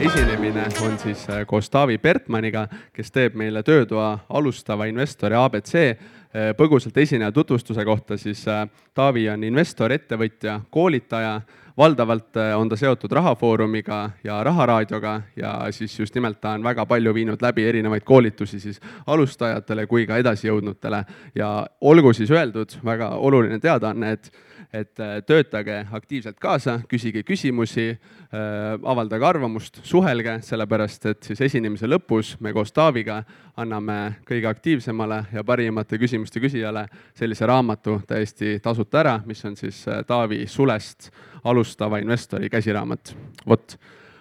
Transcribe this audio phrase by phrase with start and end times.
[0.00, 5.74] esinemine on siis äh, koos Taavi Bertmaniga, kes teeb meile töötoa alustava investori abc.
[5.76, 11.40] Äh, põgusalt esineja tutvustuse kohta, siis äh, Taavi on investor, ettevõtja, koolitaja
[11.78, 17.14] valdavalt on ta seotud Rahafoorumiga ja Raharaadioga ja siis just nimelt ta on väga palju
[17.14, 21.04] viinud läbi erinevaid koolitusi siis alustajatele kui ka edasijõudnutele.
[21.34, 24.32] ja olgu siis öeldud, väga oluline teadaanne, et
[24.72, 28.38] et äh, töötage aktiivselt kaasa, küsige küsimusi, äh,
[28.82, 33.22] avaldage arvamust, suhelge, sellepärast et siis esinemise lõpus me koos Taaviga
[33.56, 33.98] anname
[34.28, 40.02] kõige aktiivsemale ja parimate küsimuste küsijale sellise raamatu täiesti tasuta ära, mis on siis äh,
[40.06, 41.10] Taavi Sulest
[41.44, 43.14] alustava investori käsiraamat.
[43.46, 43.78] vot,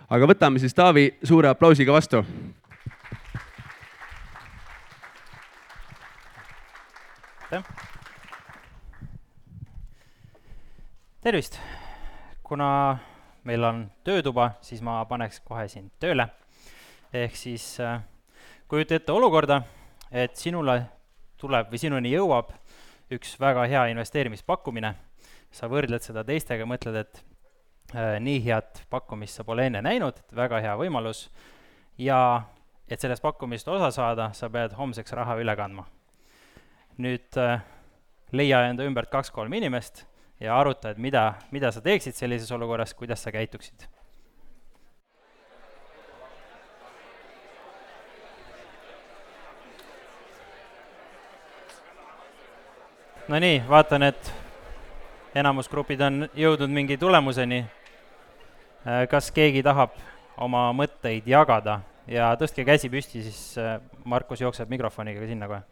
[0.10, 2.26] aga võtame siis Taavi suure aplausiga vastu
[7.56, 7.95] aitäh!
[11.26, 11.60] Tervist!
[12.44, 12.98] kuna
[13.44, 16.28] meil on töötuba, siis ma paneks kohe sind tööle.
[17.14, 18.04] ehk siis äh,
[18.70, 19.58] kujuta ette olukorda,
[20.12, 20.76] et sinule
[21.42, 22.54] tuleb või sinuni jõuab
[23.18, 24.94] üks väga hea investeerimispakkumine,
[25.50, 27.24] sa võrdled seda teistega, mõtled, et
[27.98, 31.32] äh, nii head pakkumist sa pole enne näinud, väga hea võimalus,
[31.98, 32.20] ja
[32.86, 35.90] et sellest pakkumist osa saada, sa pead homseks raha üle kandma.
[37.02, 37.64] nüüd äh,
[38.30, 40.06] leia enda ümbert kaks-kolm inimest
[40.40, 43.88] ja aruta, et mida, mida sa teeksid sellises olukorras, kuidas sa käituksid.
[53.28, 54.34] Nonii, vaatan, et
[55.36, 57.64] enamusgrupid on jõudnud mingi tulemuseni.
[58.86, 59.96] Äh, kas keegi tahab
[60.38, 65.64] oma mõtteid jagada ja tõstke käsi püsti, siis äh, Markus jookseb mikrofoniga sinna kohe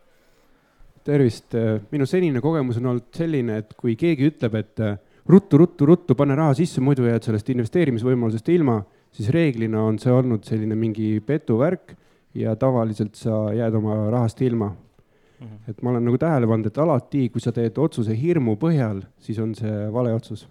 [1.07, 1.55] tervist,
[1.91, 4.97] minu senine kogemus on olnud selline, et kui keegi ütleb, et äh,
[5.29, 8.79] ruttu, ruttu, ruttu, pane raha sisse, muidu jääd sellest investeerimisvõimalusest ilma,
[9.13, 11.95] siis reeglina on see olnud selline mingi petuvärk
[12.37, 15.47] ja tavaliselt sa jääd oma rahast ilma mm.
[15.47, 15.69] -hmm.
[15.69, 19.39] et ma olen nagu tähele pannud, et alati, kui sa teed otsuse hirmu põhjal, siis
[19.39, 20.47] on see vale otsus.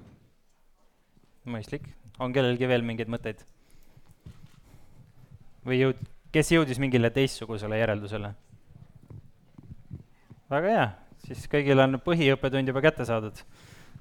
[1.47, 1.88] mõistlik,
[2.19, 3.44] on kellelgi veel mingeid mõtteid?
[5.66, 8.34] või jõud-, kes jõudis mingile teistsugusele järeldusele?
[10.53, 10.87] Väga hea,
[11.27, 13.37] siis kõigil on põhiõppetund juba kätte saadud.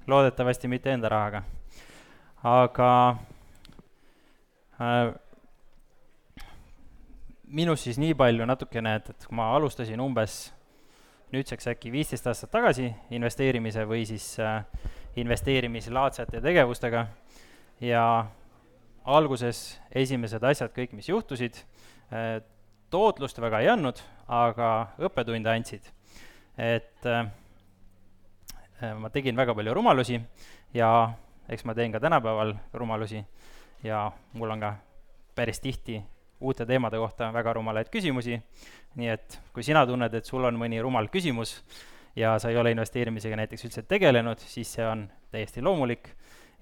[0.06, 1.42] loodetavasti mitte enda rahaga.
[2.42, 2.88] aga
[4.80, 5.14] äh,
[7.46, 10.52] minust siis nii palju natukene, et, et kui ma alustasin umbes
[11.32, 14.64] nüüdseks äkki viisteist aastat tagasi investeerimise või siis äh,
[15.16, 17.06] investeerimislaadsete tegevustega
[17.80, 18.04] ja
[19.04, 21.56] alguses esimesed asjad, kõik, mis juhtusid
[22.12, 22.42] äh,,
[22.90, 25.88] tootlust väga ei andnud, aga õppetunde andsid
[26.58, 27.26] et äh,
[28.82, 30.20] äh, ma tegin väga palju rumalusi
[30.74, 31.12] ja
[31.48, 33.24] eks ma teen ka tänapäeval rumalusi
[33.82, 34.74] ja mul on ka
[35.34, 36.02] päris tihti
[36.40, 38.40] uute teemade kohta väga rumalaid küsimusi,
[38.98, 41.62] nii et kui sina tunned, et sul on mõni rumal küsimus
[42.16, 46.10] ja sa ei ole investeerimisega näiteks üldse tegelenud, siis see on täiesti loomulik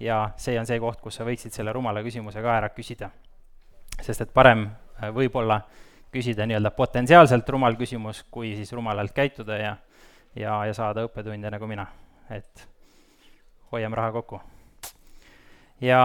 [0.00, 3.10] ja see on see koht, kus sa võiksid selle rumala küsimuse ka ära küsida.
[4.00, 4.68] sest et parem
[5.02, 9.76] äh, võib-olla äh, küsida nii-öelda potentsiaalselt rumal küsimus, kui siis rumalalt käituda ja,
[10.34, 11.86] ja, ja saada õppetunde nagu mina,
[12.30, 12.66] et
[13.72, 14.40] hoiame raha kokku.
[15.80, 16.00] ja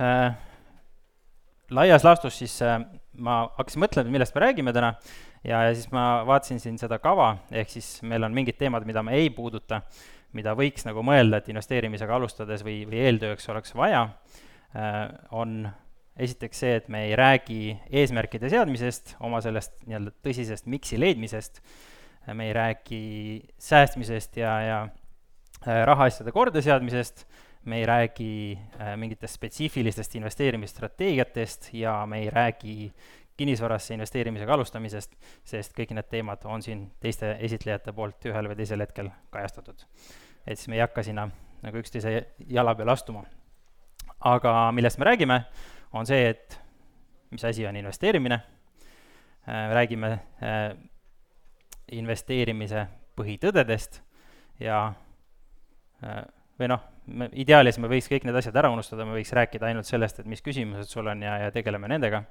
[0.00, 0.36] äh,
[1.70, 2.78] laias laastus siis äh,
[3.18, 4.92] ma hakkasin mõtlema, millest me räägime täna
[5.44, 9.02] ja, ja siis ma vaatasin siin seda kava, ehk siis meil on mingid teemad, mida
[9.02, 9.82] me ei puuduta,
[10.36, 14.04] mida võiks nagu mõelda, et investeerimisega alustades või, või eeltööks oleks vaja
[14.76, 15.62] äh,, on
[16.18, 21.62] esiteks see, et me ei räägi eesmärkide seadmisest, oma sellest nii-öelda tõsisest miksi leidmisest,
[22.34, 23.02] me ei räägi
[23.62, 27.24] säästmisest ja, ja äh, rahaasjade kordaseadmisest,
[27.64, 28.32] me ei räägi
[28.80, 32.92] äh, mingitest spetsiifilistest investeerimisstrateegiatest ja me ei räägi
[33.38, 35.14] kinnisvarasse investeerimisega alustamisest,
[35.46, 39.86] sest kõik need teemad on siin teiste esitlejate poolt ühel või teisel hetkel kajastatud.
[40.46, 41.28] et siis me ei hakka sinna
[41.62, 42.14] nagu üksteise
[42.46, 43.24] jala peale astuma.
[44.20, 45.44] aga millest me räägime,
[45.92, 46.58] on see, et
[47.30, 48.40] mis asi on investeerimine,
[49.48, 50.76] äh, räägime äh,
[51.92, 52.86] investeerimise
[53.18, 54.00] põhitõdedest
[54.60, 54.80] ja
[56.04, 56.22] äh,
[56.58, 59.88] või noh, me ideaalis me võiks kõik need asjad ära unustada, me võiks rääkida ainult
[59.88, 62.24] sellest, et mis küsimused sul on ja, ja tegeleme nendega.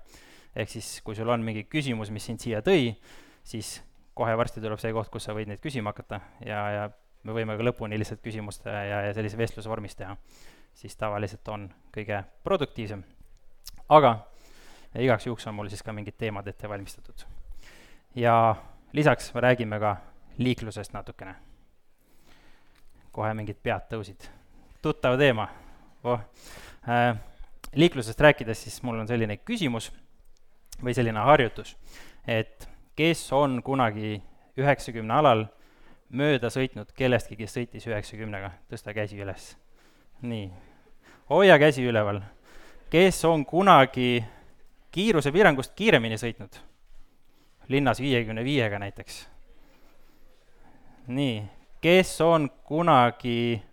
[0.56, 2.95] ehk siis, kui sul on mingi küsimus, mis sind siia tõi,
[3.44, 3.77] siis
[4.18, 6.88] kohe varsti tuleb see koht, kus sa võid neid küsima hakata ja, ja
[7.24, 10.18] me võime ka lõpuni lihtsalt küsimuste ja, ja sellise vestluse vormis teha.
[10.74, 13.03] siis tavaliselt on kõige produktiivsem
[13.90, 14.18] aga
[14.96, 17.25] igaks juhuks on mul siis ka mingid teemad ette valmistatud.
[18.16, 18.56] ja
[18.94, 19.98] lisaks me räägime ka
[20.38, 21.36] liiklusest natukene.
[23.12, 24.30] kohe mingid pead tõusid.
[24.81, 25.48] tuttav teema
[26.04, 26.19] oh..
[26.88, 27.18] Äh,
[27.75, 29.92] liiklusest rääkides, siis mul on selline küsimus
[30.84, 31.75] või selline harjutus,
[32.28, 34.22] et kes on kunagi
[34.58, 35.44] üheksakümne alal
[36.10, 39.58] mööda sõitnud kellestki, kes sõitis üheksakümnega, tõsta käsi üles.
[40.22, 40.50] nii,
[41.30, 42.22] hoia käsi üleval.
[42.89, 44.24] Kes on kunagi
[44.92, 46.63] kiirusepiirangust kiiremini sõitnud?
[47.68, 49.28] linnas viiekümne viiega näiteks.
[51.07, 51.44] nii,
[51.81, 53.63] kes on kunagi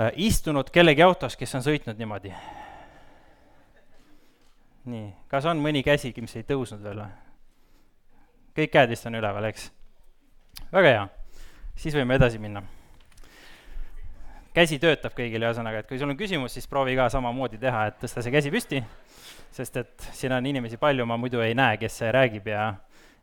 [0.00, 2.32] äh, istunud kellegi autos, kes on sõitnud niimoodi?
[4.84, 7.12] nii, kas on mõni käsi, mis ei tõusnud veel või?
[8.56, 9.68] kõik käed vist on üleval, eks?
[10.72, 11.04] väga hea,
[11.76, 12.62] siis võime edasi minna.
[14.54, 18.00] Käsi töötab kõigil, ühesõnaga, et kui sul on küsimus, siis proovi ka samamoodi teha, et
[18.02, 18.82] tõsta see käsi püsti,
[19.54, 22.74] sest et siin on inimesi palju, ma muidu ei näe, kes räägib ja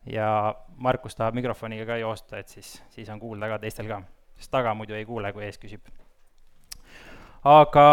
[0.06, 4.02] ja Markus tahab mikrofoniga ka joosta, et siis, siis on kuulda ka teistel ka,
[4.36, 5.86] sest taga muidu ei kuule, kui ees küsib.
[7.44, 7.86] aga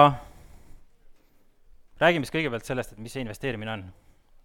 [1.99, 3.85] räägime siis kõigepealt sellest, et mis see investeerimine on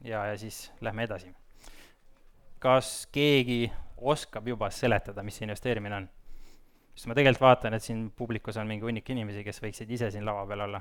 [0.05, 1.33] ja, ja siis lähme edasi.
[2.59, 6.09] kas keegi oskab juba seletada, mis see investeerimine on?
[6.95, 10.27] Sest ma tegelikult vaatan, et siin publikus on mingi hunnik inimesi, kes võiksid ise siin
[10.27, 10.81] laua peal olla.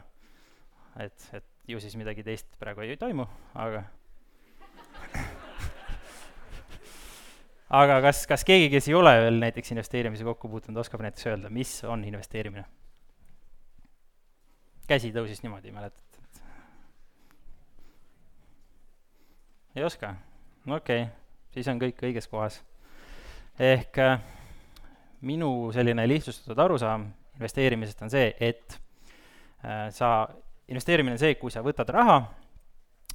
[1.01, 3.25] et, et ju siis midagi teist praegu ei toimu,
[3.57, 3.83] aga
[7.81, 11.49] aga kas, kas keegi, kes ei ole veel näiteks investeerimisega kokku puutunud, oskab näiteks öelda,
[11.49, 12.65] mis on investeerimine?
[14.87, 16.03] käsi tõusis niimoodi, mäletad?
[19.75, 20.15] ei oska?
[20.65, 21.13] no okei okay.,
[21.55, 22.59] siis on kõik õiges kohas.
[23.57, 24.19] ehk äh,
[25.23, 28.79] minu selline lihtsustatud arusaam investeerimisest on see, et
[29.65, 30.27] äh, sa,
[30.67, 32.19] investeerimine on see, kui sa võtad raha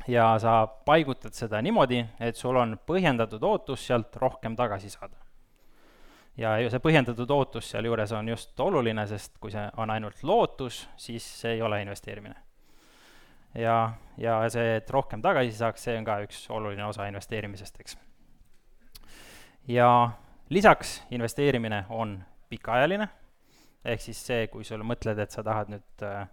[0.08, 5.16] ja sa paigutad seda niimoodi, et sul on põhjendatud ootus sealt rohkem tagasi saada.
[6.38, 11.24] ja see põhjendatud ootus sealjuures on just oluline, sest kui see on ainult lootus, siis
[11.40, 12.36] see ei ole investeerimine
[13.54, 17.98] ja, ja see, et rohkem tagasi saaks, see on ka üks oluline osa investeerimisest, eks.
[19.68, 19.90] ja
[20.48, 22.18] lisaks investeerimine on
[22.48, 23.08] pikaajaline,
[23.84, 26.28] ehk siis see, kui sul mõtled, et sa tahad nüüd äh,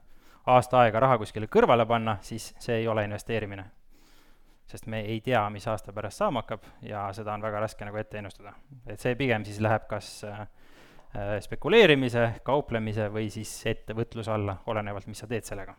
[0.52, 3.66] aasta aega raha kuskile kõrvale panna, siis see ei ole investeerimine.
[4.66, 7.98] sest me ei tea, mis aasta pärast saama hakkab ja seda on väga raske nagu
[7.98, 8.54] ette ennustada.
[8.88, 10.48] et see pigem siis läheb kas äh,
[11.16, 15.76] äh spekuleerimise, kauplemise või siis ettevõtluse alla, olenevalt, mis sa teed sellega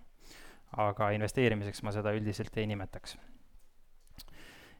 [0.74, 3.16] aga investeerimiseks ma seda üldiselt ei nimetaks.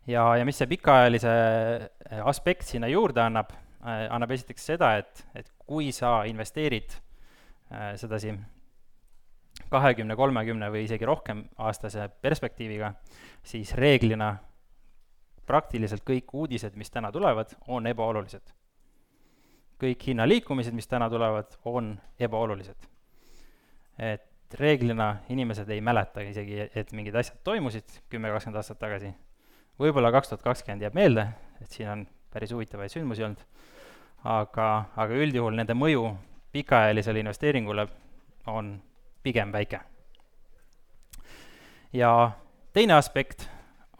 [0.06, 5.24] Ja, ja mis see pikaajalise äh, aspekt sinna juurde annab, äh, annab esiteks seda, et,
[5.34, 8.34] et kui sa investeerid äh, sedasi
[9.72, 12.92] kahekümne, kolmekümne või isegi rohkem aastase perspektiiviga,
[13.46, 14.34] siis reeglina
[15.46, 18.54] praktiliselt kõik uudised, mis täna tulevad, on ebaolulised.
[19.80, 22.88] kõik hinnaliikumised, mis täna tulevad, on ebaolulised.
[23.98, 29.14] et reeglina inimesed ei mäleta isegi, et mingid asjad toimusid kümme, kakskümmend aastat tagasi.
[29.80, 31.26] Võib-olla kaks tuhat kakskümmend jääb meelde,
[31.62, 33.42] et siin on päris huvitavaid sündmusi olnud,
[34.24, 36.08] aga, aga üldjuhul nende mõju
[36.56, 37.86] pikaajalisele investeeringule
[38.52, 38.76] on
[39.22, 39.80] pigem väike.
[41.92, 42.30] ja
[42.72, 43.48] teine aspekt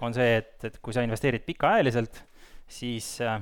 [0.00, 2.23] on see, et, et kui sa investeerid pikaajaliselt,
[2.69, 3.40] siis äh,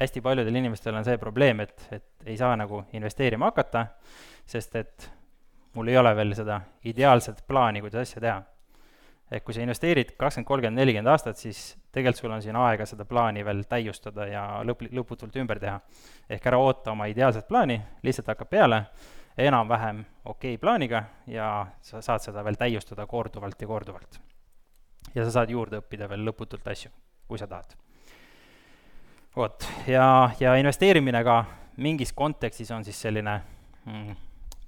[0.00, 3.86] hästi paljudel inimestel on see probleem, et, et ei saa nagu investeerima hakata,
[4.46, 5.10] sest et
[5.74, 8.42] mul ei ole veel seda ideaalset plaani, kuidas asja teha.
[9.32, 11.60] Ehk kui sa investeerid kakskümmend, kolmkümmend, nelikümmend aastat, siis
[11.92, 15.78] tegelikult sul on siin aega seda plaani veel täiustada ja lõp-, lõputult ümber teha.
[16.28, 18.82] ehk ära oota oma ideaalset plaani, lihtsalt hakkab peale,
[19.38, 24.20] enam-vähem okei okay plaaniga ja sa saad seda veel täiustada korduvalt ja korduvalt.
[25.14, 26.90] ja sa saad juurde õppida veel lõputult asju,
[27.28, 27.72] kui sa tahad.
[29.36, 31.44] vot, ja, ja investeerimine ka
[31.76, 33.40] mingis kontekstis on siis selline
[33.86, 34.12] mm,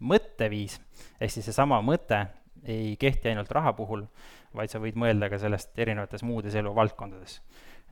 [0.00, 0.80] mõtteviis,
[1.21, 2.25] ehk siis seesama mõte
[2.64, 4.06] ei kehti ainult raha puhul,
[4.56, 7.40] vaid sa võid mõelda ka sellest erinevates muudes eluvaldkondades.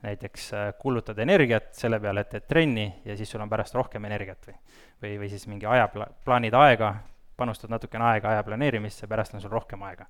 [0.03, 4.05] näiteks äh, kulutad energiat selle peale, et teed trenni ja siis sul on pärast rohkem
[4.05, 4.55] energiat või
[5.03, 5.87] või, või siis mingi aja,
[6.25, 6.93] plaanid aega,
[7.37, 10.07] panustad natukene aega aja planeerimisse, pärast on sul rohkem aega.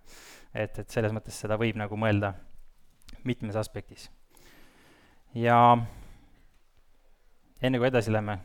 [0.53, 2.33] et, et selles mõttes seda võib nagu mõelda
[3.23, 4.09] mitmes aspektis.
[5.33, 5.77] ja
[7.61, 8.37] enne kui edasi läheme,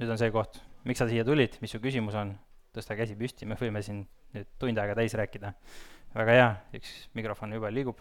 [0.00, 2.34] nüüd on see koht, miks sa siia tulid, mis su küsimus on
[2.74, 5.54] tõsta käsi püsti, me võime siin nüüd tund aega täis rääkida.
[6.14, 7.98] väga hea, üks mikrofon juba liigub.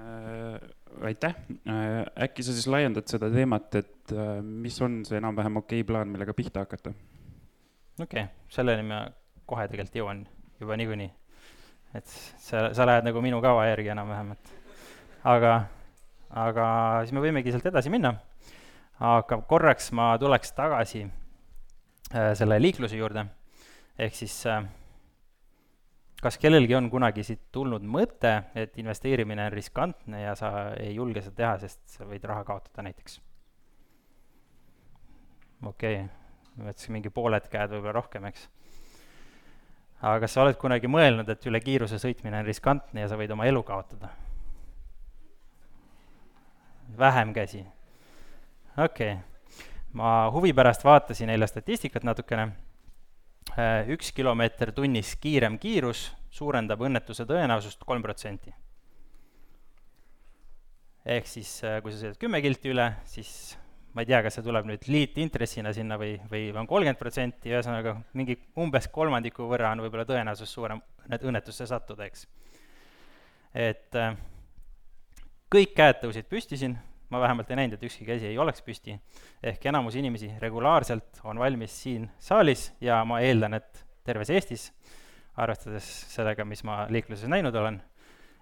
[0.00, 0.58] Äh,
[1.04, 1.34] aitäh,
[1.68, 6.12] äh, äkki sa siis laiendad seda teemat, et äh, mis on see enam-vähem okei plaan,
[6.12, 6.92] millega pihta hakata?
[8.00, 9.02] okei okay,, selleni ma
[9.48, 10.24] kohe tegelikult jõuan
[10.60, 11.10] juba niikuinii.
[11.96, 14.52] et sa, sa lähed nagu minu kava järgi enam-vähem, et
[15.28, 15.54] aga,
[16.44, 16.66] aga
[17.04, 18.14] siis me võimegi sealt edasi minna.
[19.00, 21.06] aga korraks ma tuleks tagasi
[22.10, 23.22] selle liikluse juurde,
[23.98, 24.64] ehk siis äh,
[26.20, 30.50] kas kellelgi on kunagi siit tulnud mõte, et investeerimine on riskantne ja sa
[30.80, 33.20] ei julge seda teha, sest sa võid raha kaotada näiteks?
[35.66, 36.08] okei okay.,
[36.56, 38.48] ma mõtlesin mingi pooled käed, võib-olla rohkem, eks.
[40.02, 43.32] aga kas sa oled kunagi mõelnud, et üle kiiruse sõitmine on riskantne ja sa võid
[43.32, 44.12] oma elu kaotada?
[46.98, 47.64] vähem käsi.
[48.76, 49.29] okei okay.,
[49.92, 52.50] ma huvi pärast vaatasin eile statistikat natukene
[53.58, 58.52] Äh, üks kilomeeter tunnis kiirem kiirus suurendab õnnetuse tõenäosust kolm protsenti.
[61.10, 63.56] ehk siis, äh, kui sa sõidad kümme kilti üle, siis
[63.94, 67.96] ma ei tea, kas see tuleb nüüd liitintressina sinna või, või on kolmkümmend protsenti, ühesõnaga
[68.12, 72.28] mingi umbes kolmandiku võrra on võib-olla tõenäosus suurem õnnetusse sattuda, eks.
[73.54, 74.14] et äh,
[75.50, 76.78] kõik käed tõusid püsti siin
[77.10, 78.94] ma vähemalt ei näinud, et ükski käsi ei oleks püsti,
[79.42, 84.70] ehk enamus inimesi regulaarselt on valmis siin saalis ja ma eeldan, et terves Eestis,
[85.36, 87.80] arvestades sellega, mis ma liikluses näinud olen,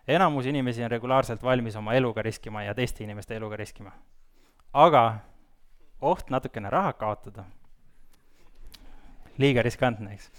[0.08, 3.92] enamus inimesi on regulaarselt valmis oma eluga riskima ja teiste inimeste eluga riskima.
[4.72, 5.18] aga
[6.00, 7.44] oht natukene raha kaotada,
[9.38, 10.30] liiga riskantne, eks.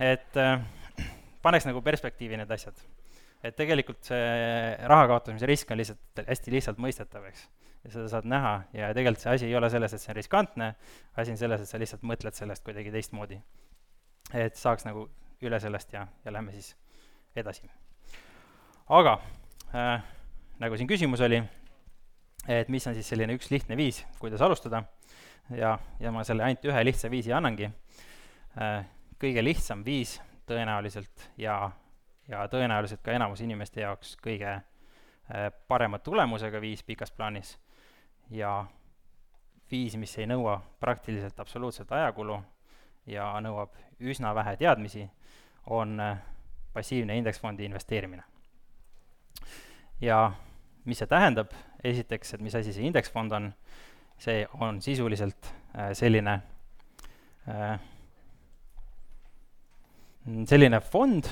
[0.00, 0.60] et äh,
[1.42, 2.80] paneks nagu perspektiivi need asjad
[3.44, 4.24] et tegelikult see
[4.88, 7.44] raha kaotamise risk on lihtsalt hästi lihtsalt mõistetav, eks.
[7.84, 10.70] ja seda saad näha ja tegelikult see asi ei ole selles, et see on riskantne,
[11.20, 13.40] asi on selles, et sa lihtsalt mõtled sellest kuidagi teistmoodi.
[14.32, 15.08] et saaks nagu
[15.44, 16.72] üle sellest ja, ja lähme siis
[17.36, 17.68] edasi.
[18.88, 19.18] aga
[19.74, 20.00] äh,
[20.64, 21.42] nagu siin küsimus oli,
[22.48, 24.84] et mis on siis selline üks lihtne viis, kuidas alustada
[25.52, 28.84] ja, ja ma selle ainult ühe lihtsa viisi annangi äh,.
[29.20, 31.70] kõige lihtsam viis tõenäoliselt ja
[32.28, 37.58] ja tõenäoliselt ka enamus inimeste jaoks kõige äh, parema tulemusega viis pikas plaanis.
[38.30, 38.64] Ja
[39.70, 42.38] viis, mis ei nõua praktiliselt absoluutselt ajakulu
[43.06, 45.04] ja nõuab üsna vähe teadmisi,
[45.66, 46.18] on äh,
[46.72, 48.22] passiivne indeksfondi investeerimine.
[50.00, 50.32] ja
[50.84, 51.52] mis see tähendab,
[51.84, 53.52] esiteks, et mis asi see indeksfond on,
[54.18, 56.40] see on sisuliselt äh, selline,
[60.48, 61.28] selline fond,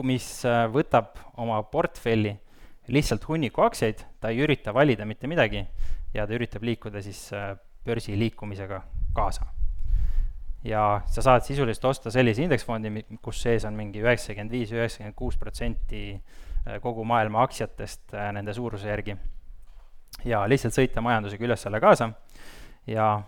[0.00, 2.32] mis äh, võtab oma portfelli
[2.92, 5.60] lihtsalt hunniku aktsiaid, ta ei ürita valida mitte midagi
[6.14, 7.52] ja ta üritab liikuda siis äh,
[7.84, 8.80] börsi liikumisega
[9.14, 9.46] kaasa.
[10.64, 15.36] ja sa saad sisuliselt osta sellise indeksfondi, kus sees on mingi üheksakümmend viis, üheksakümmend kuus
[15.36, 19.16] protsenti äh, kogu maailma aktsiatest nende suuruse järgi.
[20.24, 22.12] ja lihtsalt sõita majandusega üles-alla kaasa
[22.86, 23.22] ja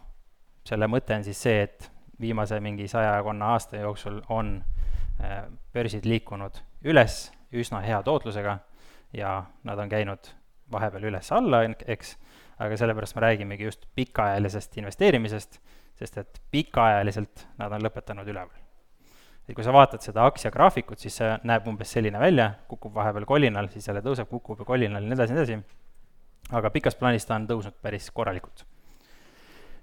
[0.64, 1.90] selle mõte on siis see, et
[2.20, 4.62] viimase mingi sajakonna aasta jooksul on
[5.72, 8.58] börsid liikunud üles üsna hea tootlusega
[9.14, 10.30] ja nad on käinud
[10.72, 12.16] vahepeal üles-alla, eks,
[12.58, 15.60] aga sellepärast me räägimegi just pikaajalisest investeerimisest,
[15.98, 18.60] sest et pikaajaliselt nad on lõpetanud üleval.
[19.48, 23.68] et kui sa vaatad seda aktsiagraafikut, siis see näeb umbes selline välja, kukub vahepeal kolinal,
[23.68, 25.58] siis jälle tõuseb, kukub ja kolinal ja nii edasi, nii edasi,
[26.56, 28.64] aga pikas plaanis ta on tõusnud päris korralikult.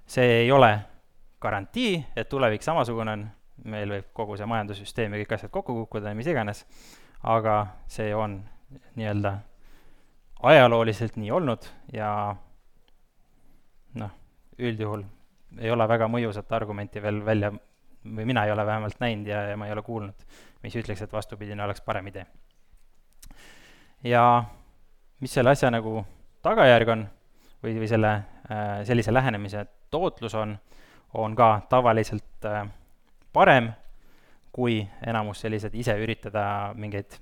[0.06, 0.78] see ei ole
[1.40, 3.22] garantii, et tulevik samasugune on,
[3.64, 6.64] meil võib kogu see majandussüsteem ja kõik asjad kokku kukkuda ja mis iganes,
[7.22, 7.56] aga
[7.90, 8.40] see on
[8.98, 9.36] nii-öelda
[10.42, 12.10] ajalooliselt nii olnud ja
[14.00, 14.14] noh,
[14.58, 15.04] üldjuhul
[15.60, 17.52] ei ole väga mõjusat argumenti veel välja,
[18.02, 20.26] või mina ei ole vähemalt näinud ja, ja ma ei ole kuulnud,
[20.64, 22.26] mis ütleks, et vastupidine oleks parem idee.
[24.04, 24.44] ja
[25.20, 26.02] mis selle asja nagu
[26.42, 27.06] tagajärg on
[27.62, 28.12] või, või selle
[28.50, 30.56] äh,, sellise lähenemise tootlus on,
[31.14, 32.66] on ka tavaliselt äh,
[33.32, 33.70] parem,
[34.52, 36.44] kui enamus sellised ise üritada
[36.76, 37.16] mingeid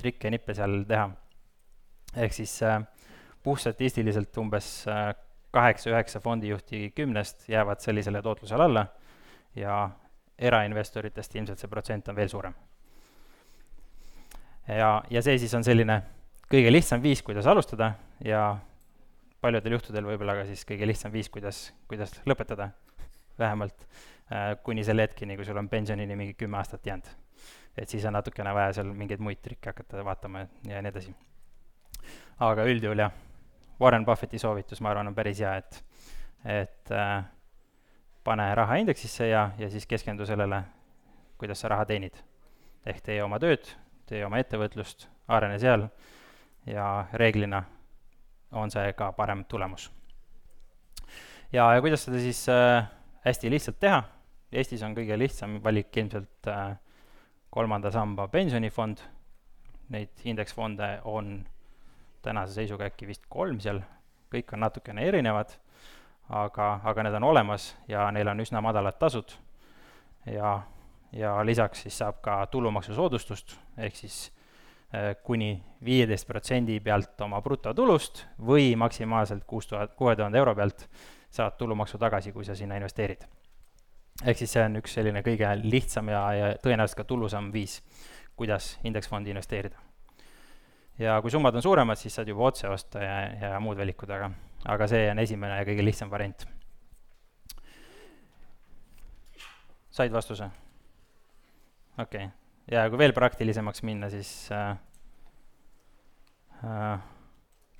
[0.00, 1.10] trikke ja nippe seal teha.
[2.16, 2.80] ehk siis äh,
[3.42, 5.12] puhtstatistiliselt umbes äh,
[5.52, 8.86] kaheksa-üheksa fondijuhti kümnest jäävad sellisele tootlusele alla
[9.56, 9.90] ja
[10.38, 12.54] erainvestoritest ilmselt see protsent on veel suurem.
[14.68, 16.02] ja, ja see siis on selline
[16.50, 17.92] kõige lihtsam viis, kuidas alustada
[18.24, 18.56] ja
[19.40, 22.70] paljudel juhtudel võib-olla ka siis kõige lihtsam viis, kuidas, kuidas lõpetada,
[23.38, 24.19] vähemalt Äh,
[24.62, 27.06] kuni selle hetkeni, kui sul on pensionini mingi kümme aastat jäänud.
[27.78, 31.14] et siis on natukene vaja seal mingeid muid trikke hakata vaatama ja nii edasi.
[32.40, 33.12] aga üldjuhul jah,
[33.80, 35.84] Warren Buffetti soovitus, ma arvan, on päris hea, et,
[36.44, 37.24] et äh,
[38.24, 40.62] pane raha indeksisse ja, ja siis keskendu sellele,
[41.38, 42.14] kuidas sa raha teenid.
[42.86, 43.66] ehk tee oma tööd,
[44.06, 45.88] tee oma ettevõtlust, arene seal
[46.66, 47.64] ja reeglina
[48.52, 49.90] on see ka parem tulemus.
[51.52, 52.86] ja, ja kuidas seda siis äh,
[53.24, 54.02] hästi lihtsalt teha
[54.52, 56.74] Eestis on kõige lihtsam valik ilmselt äh,
[57.54, 59.02] kolmanda samba pensionifond,
[59.90, 61.40] neid indeksfonde on
[62.22, 63.80] tänase seisuga äkki vist kolm seal,
[64.30, 65.54] kõik on natukene erinevad,
[66.28, 69.32] aga, aga need on olemas ja neil on üsna madalad tasud.
[70.26, 70.60] Ja,
[71.12, 74.20] ja lisaks siis saab ka tulumaksusoodustust, ehk siis
[74.94, 80.88] äh, kuni viieteist protsendi pealt oma brutotulust või maksimaalselt kuus tuhat, kuue tuhande euro pealt
[81.30, 83.26] saad tulumaksu tagasi, kui sa sinna investeerid.
[84.24, 87.80] Ehk siis see on üks selline kõige lihtsam ja, ja tõenäoliselt ka tulusam viis,
[88.36, 89.76] kuidas indeksfondi investeerida.
[90.98, 94.30] ja kui summad on suuremad, siis saad juba otse osta ja, ja muud valikud, aga,
[94.68, 96.46] aga see on esimene ja kõige lihtsam variant.
[99.90, 100.50] said vastuse?
[101.98, 102.28] okei okay.,
[102.70, 104.76] ja kui veel praktilisemaks minna, siis äh,
[106.64, 107.00] äh,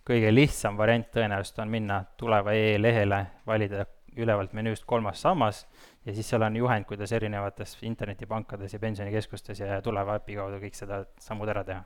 [0.07, 3.85] kõige lihtsam variant tõenäoliselt on minna tuleva e-lehele, valida
[4.17, 5.67] ülevalt menüüst kolmas sammas
[6.07, 10.79] ja siis seal on juhend, kuidas erinevates internetipankades ja pensionikeskustes ja tuleva äpi kaudu kõik
[10.79, 11.85] seda sammud ära teha.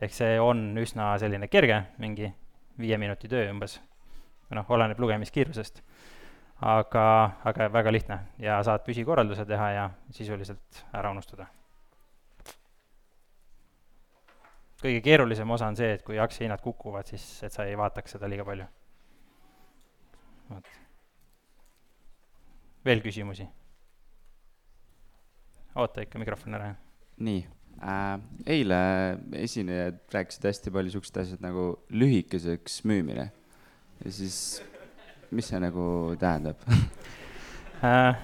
[0.00, 2.32] ehk see on üsna selline kerge, mingi
[2.78, 3.80] viie minuti töö umbes,
[4.54, 5.82] noh, oleneb lugemiskiirusest,
[6.60, 7.04] aga,
[7.44, 11.48] aga väga lihtne ja saad püsikorralduse teha ja sisuliselt ära unustada
[14.82, 18.30] kõige keerulisem osa on see, et kui aktsiahinnad kukuvad, siis et sa ei vaataks seda
[18.30, 18.66] liiga palju.
[20.50, 20.70] vot.
[22.88, 23.44] Veel küsimusi?
[25.78, 26.72] oota ikka mikrofon ära.
[27.22, 27.42] nii
[27.82, 28.14] äh,,
[28.56, 28.78] eile
[29.44, 33.30] esinejad rääkisid hästi palju siuksed asjad nagu lühikeseks müümine.
[34.04, 34.62] ja siis,
[35.30, 36.64] mis see nagu tähendab
[37.84, 38.16] äh,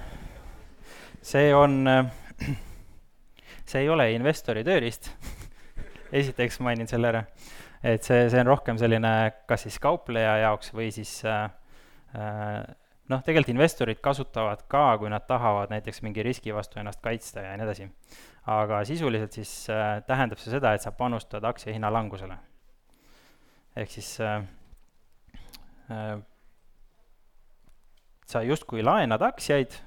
[1.21, 1.83] see on,
[3.65, 5.11] see ei ole investori tööriist
[6.21, 7.25] esiteks mainin selle ära,
[7.83, 9.13] et see, see on rohkem selline
[9.49, 11.45] kas siis kaupleja jaoks või siis äh,
[12.17, 12.65] äh,
[13.11, 17.55] noh, tegelikult investorid kasutavad ka, kui nad tahavad näiteks mingi riski vastu ennast kaitsta ja
[17.57, 17.89] nii edasi.
[18.45, 22.37] aga sisuliselt siis äh, tähendab see seda, et sa panustad aktsia hinna langusele.
[23.75, 24.43] ehk siis äh,
[25.91, 26.19] äh,
[28.25, 29.77] sa justkui laenad aktsiaid,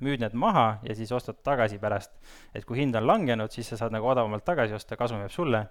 [0.00, 2.12] müüd need maha ja siis ostad tagasi pärast.
[2.54, 5.66] et kui hind on langenud, siis sa saad nagu odavamalt tagasi osta, kasum jääb sulle,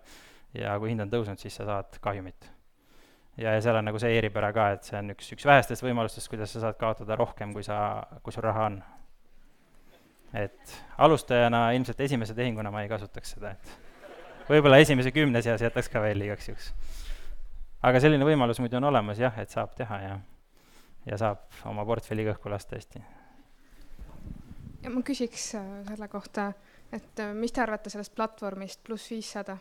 [0.53, 2.58] ja kui hind on tõusnud, siis sa saad kahjumit.
[3.39, 6.29] Ja, ja seal on nagu see eripära ka, et see on üks, üks vähestest võimalustest,
[6.31, 7.79] kuidas sa saad kaotada rohkem, kui sa,
[8.23, 8.79] kui sul raha on.
[10.37, 15.89] et alustajana ilmselt esimese tehinguna ma ei kasutaks seda, et võib-olla esimese kümne seas jätaks
[15.89, 16.73] ka veel igaks juhuks.
[17.81, 20.19] aga selline võimalus muidu on olemas jah, et saab teha ja,
[21.05, 23.01] ja saab oma portfelli õhku lasta hästi
[24.83, 26.51] ja ma küsiks äh, selle kohta,
[26.95, 29.57] et äh, mis te arvate sellest platvormist pluss viissada?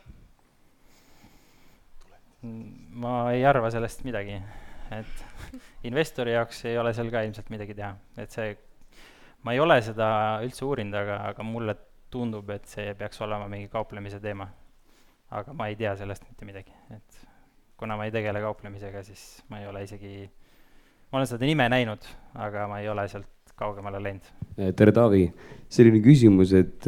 [2.43, 4.37] Ma ei arva sellest midagi,
[4.95, 5.23] et
[5.89, 8.53] investori jaoks ei ole seal ka ilmselt midagi teha, et see,
[9.47, 10.09] ma ei ole seda
[10.45, 11.75] üldse uurinud, aga, aga mulle
[12.13, 14.49] tundub, et see peaks olema mingi kauplemise teema.
[15.29, 17.19] aga ma ei tea sellest mitte midagi, et
[17.77, 20.23] kuna ma ei tegele kauplemisega, siis ma ei ole isegi,
[21.11, 22.07] ma olen seda nime näinud,
[22.47, 24.31] aga ma ei ole sealt kaugemale läinud.
[24.79, 25.27] tere, Taavi.
[25.69, 26.87] selline küsimus, et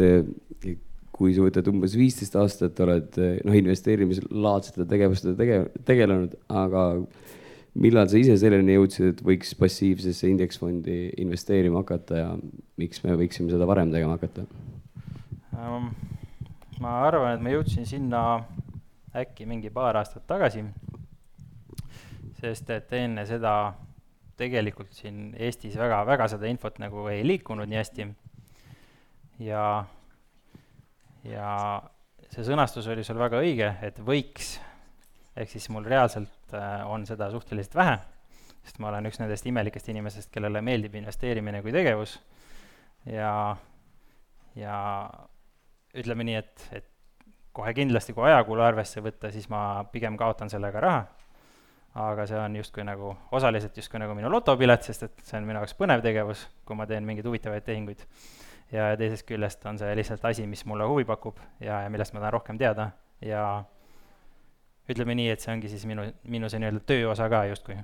[1.21, 6.85] kui sa võtad umbes viisteist aastat, oled noh, investeerimislaadsete tegevustega tege-, tegelenud, aga
[7.79, 12.31] millal sa ise selleni jõudsid, et võiks passiivsesse indeksfondi investeerima hakata ja
[12.81, 14.47] miks me võiksime seda varem tegema hakata
[15.55, 15.93] um,?
[16.81, 18.23] ma arvan, et ma jõudsin sinna
[19.21, 20.65] äkki mingi paar aastat tagasi,
[22.41, 23.55] sest et enne seda
[24.41, 28.07] tegelikult siin Eestis väga, väga seda infot nagu ei liikunud nii hästi.
[29.45, 29.65] ja,
[31.29, 31.51] ja
[32.31, 34.55] see sõnastus oli sul väga õige, et võiks,
[35.37, 37.99] ehk siis mul reaalselt äh, on seda suhteliselt vähe,
[38.65, 42.19] sest ma olen üks nendest imelikest inimesest, kellele meeldib investeerimine kui tegevus.
[43.09, 43.57] Ja,
[44.59, 44.77] ja
[45.97, 46.91] ütleme nii, et, et
[47.57, 51.01] kohe kindlasti, kui ajakulu arvesse võtta, siis ma pigem kaotan sellega raha.
[52.01, 55.59] Aga see on justkui nagu, osaliselt justkui nagu minu lotopilet, sest et see on minu
[55.59, 58.05] jaoks põnev tegevus, kui ma teen mingeid huvitavaid tehinguid.
[58.73, 62.23] Ja teisest küljest on see lihtsalt asi, mis mulle huvi pakub ja, ja millest ma
[62.23, 62.91] tahan rohkem teada
[63.25, 63.65] ja
[64.91, 67.77] ütleme nii, et see ongi siis minu, minu see nii-öelda tööosa ka justkui.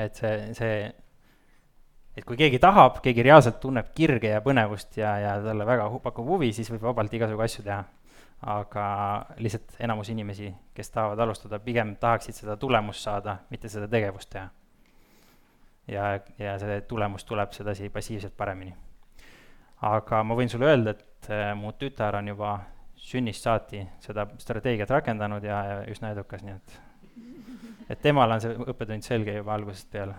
[0.00, 0.78] et see, see,
[2.16, 6.00] et kui keegi tahab, keegi reaalselt tunneb kirge ja põnevust ja, ja talle väga hu
[6.04, 7.84] pakub huvi, siis võib vabalt igasugu asju teha
[8.46, 8.86] aga
[9.38, 14.48] lihtsalt enamus inimesi, kes tahavad alustada, pigem tahaksid seda tulemust saada, mitte seda tegevust teha.
[15.88, 18.74] ja, ja see tulemus tuleb sedasi passiivselt paremini.
[19.84, 22.56] Aga ma võin sulle öelda, et äh, mu tütar on juba
[23.04, 26.80] sünnist saati seda strateegiat rakendanud ja, ja üsna edukas, nii et
[27.92, 30.14] et temal on see õppetund selge juba algusest peale.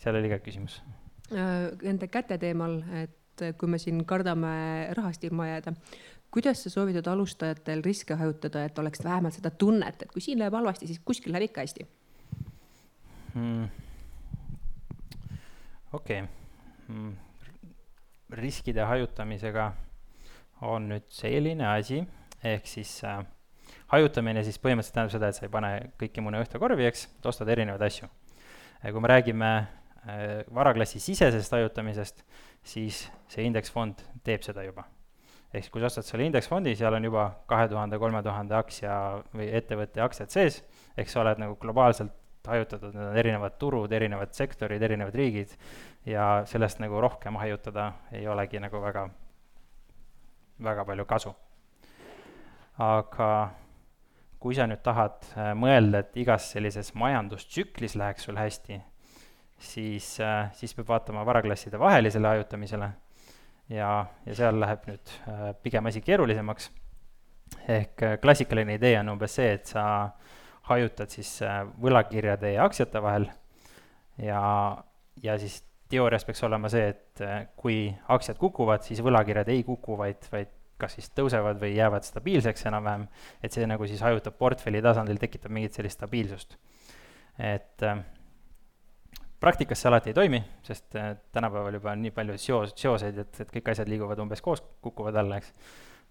[0.00, 0.78] seal oli ka küsimus.
[1.28, 5.74] Nende käte teemal, et kui me siin kardame rahast ilma jääda,
[6.32, 10.56] kuidas sa soovitad alustajatel riske hajutada, et oleks vähemalt seda tunnet, et kui siin läheb
[10.56, 11.86] halvasti, siis kuskil läheb ikka hästi
[13.34, 13.68] mm.?
[15.92, 16.28] okei okay.
[16.88, 17.27] mm.,
[18.36, 19.72] riskide hajutamisega
[20.68, 22.02] on nüüd selline asi,
[22.44, 23.22] ehk siis äh,
[23.92, 27.28] hajutamine siis põhimõtteliselt tähendab seda, et sa ei pane kõiki mune ühte korvi, eks, et
[27.30, 28.08] ostad erinevaid asju.
[28.82, 32.24] kui me räägime äh, varaklassi sisesest hajutamisest,
[32.62, 34.84] siis see indeksfond teeb seda juba.
[35.52, 38.94] ehk siis, kui sa ostad selle indeksfondi, seal on juba kahe tuhande, kolme tuhande aktsia
[39.32, 40.62] või ettevõtte aktsiad sees,
[40.96, 42.12] ehk sa oled nagu globaalselt
[42.46, 45.54] hajutatud, need on erinevad turud, erinevad sektorid, erinevad riigid
[46.06, 49.08] ja sellest nagu rohkem hajutada ei olegi nagu väga,
[50.64, 51.34] väga palju kasu.
[52.78, 53.50] aga
[54.38, 58.78] kui sa nüüd tahad äh, mõelda, et igas sellises majandustsüklis läheks sul hästi,
[59.58, 62.92] siis, äh, siis peab vaatama varaklasside vahelisele hajutamisele
[63.74, 63.90] ja,
[64.26, 66.70] ja seal läheb nüüd äh, pigem asi keerulisemaks.
[67.68, 69.82] ehk klassikaline idee on umbes see, et sa
[70.68, 71.38] hajutad siis
[71.82, 73.28] võlakirjade ja aktsiate vahel
[74.22, 74.42] ja,
[75.22, 77.22] ja siis teoorias peaks olema see, et
[77.56, 82.68] kui aktsiad kukuvad, siis võlakirjad ei kuku, vaid, vaid kas siis tõusevad või jäävad stabiilseks
[82.70, 83.08] enam-vähem,
[83.42, 86.56] et see nagu siis hajutab portfelli tasandil, tekitab mingit sellist stabiilsust.
[87.38, 87.98] et äh,
[89.40, 93.40] praktikas see alati ei toimi, sest äh, tänapäeval juba on nii palju seos, seoseid, et,
[93.42, 95.52] et kõik asjad liiguvad umbes koos, kukuvad alla, eks.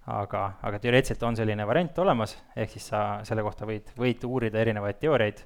[0.07, 4.61] Aga, aga teoreetiliselt on selline variant olemas, ehk siis sa selle kohta võid, võid uurida
[4.63, 5.43] erinevaid teooriaid,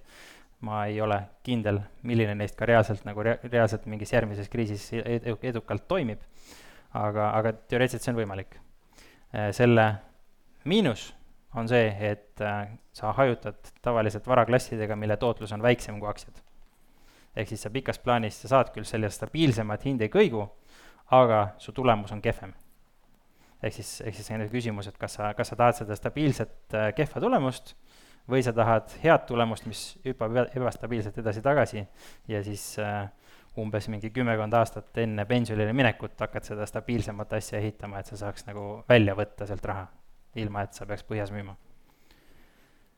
[0.68, 5.88] ma ei ole kindel, milline neist ka reaalselt nagu rea-, reaalselt mingis järgmises kriisis edukalt
[5.90, 6.22] toimib,
[6.94, 8.60] aga, aga teoreetiliselt see on võimalik
[9.36, 9.96] Äh, selle
[10.64, 11.16] miinus
[11.56, 16.42] on see, et äh, sa hajutad tavaliselt varaklassidega, mille tootlus on väiksem kui aktsiad.
[17.36, 20.44] ehk siis sa pikas plaanis, sa saad küll selle stabiilsemat hindekõigu,
[21.16, 22.52] aga su tulemus on kehvem.
[23.64, 26.90] Ehk siis, ehk siis selline küsimus, et kas sa, kas sa tahad seda stabiilset äh,
[26.98, 27.76] kehva tulemust
[28.30, 31.84] või sa tahad head tulemust, mis hüppab ebastabiilselt edasi-tagasi
[32.32, 33.06] ja siis äh,
[33.60, 38.48] umbes mingi kümmekond aastat enne pensionile minekut hakkad seda stabiilsemat asja ehitama, et sa saaks
[38.48, 39.86] nagu välja võtta sealt raha,
[40.40, 41.56] ilma et sa peaks põhjas müüma.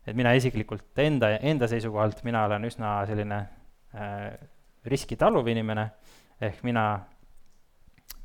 [0.06, 3.39] et mina isiklikult enda, enda seisukohalt, mina olen üsna selline
[3.95, 4.34] äh,
[4.86, 5.89] riski taluv inimene,
[6.41, 6.88] ehk mina,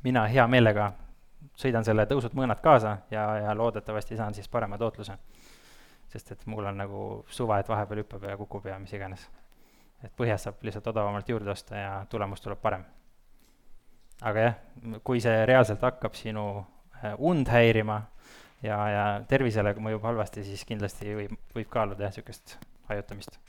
[0.03, 0.91] mina hea meelega
[1.55, 5.17] sõidan selle tõusud mõõnad kaasa ja, ja loodetavasti saan siis parema tootluse.
[6.09, 9.29] sest et mul on nagu suva, et vahepeal hüppab ja kukub ja mis iganes
[10.03, 12.85] et põhjas saab lihtsalt odavamalt juurde osta ja tulemus tuleb parem.
[14.21, 14.55] aga jah,
[15.03, 16.45] kui see reaalselt hakkab sinu
[17.03, 18.01] äh, und häirima
[18.63, 22.57] ja, ja tervisele mõjub halvasti, siis kindlasti võib, võib kaaluda jah, niisugust
[22.89, 23.39] hajutamist.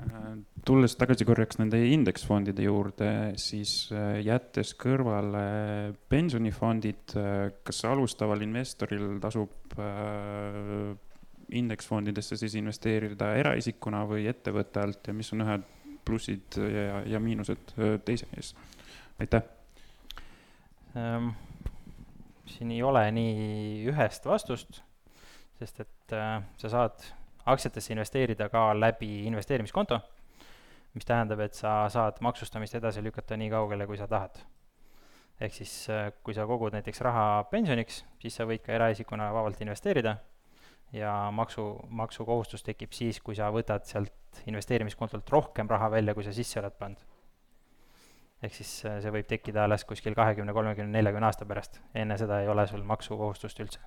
[0.00, 0.30] Äh,
[0.66, 3.10] tulles tagasi korraks nende indeksfondide juurde,
[3.40, 5.44] siis äh, jättes kõrvale
[6.10, 7.16] pensionifondid,
[7.66, 9.76] kas alustaval investoril tasub
[11.50, 15.64] indeksfondidesse siis investeerida eraisikuna või ettevõtte alt ja mis on ühed
[16.06, 17.74] plussid ja, ja miinused
[18.06, 18.54] teise ees?
[19.20, 19.42] aitäh
[20.96, 21.28] ähm,.
[22.46, 24.80] siin ei ole nii ühest vastust,
[25.58, 27.04] sest et äh, sa saad
[27.46, 30.00] aktsiatesse investeerida ka läbi investeerimiskonto,
[30.94, 34.42] mis tähendab, et sa saad maksustamist edasi lükata nii kaugele, kui sa tahad.
[35.40, 35.86] ehk siis,
[36.22, 40.18] kui sa kogud näiteks raha pensioniks, siis sa võid ka eraisikuna vabalt investeerida
[40.92, 46.34] ja maksu, maksukohustus tekib siis, kui sa võtad sealt investeerimiskontolt rohkem raha välja, kui sa
[46.34, 47.06] sisse oled pannud.
[48.42, 52.40] ehk siis äh, see võib tekkida alles kuskil kahekümne, kolmekümne, neljakümne aasta pärast, enne seda
[52.40, 53.80] ei ole sul maksukohustust üldse.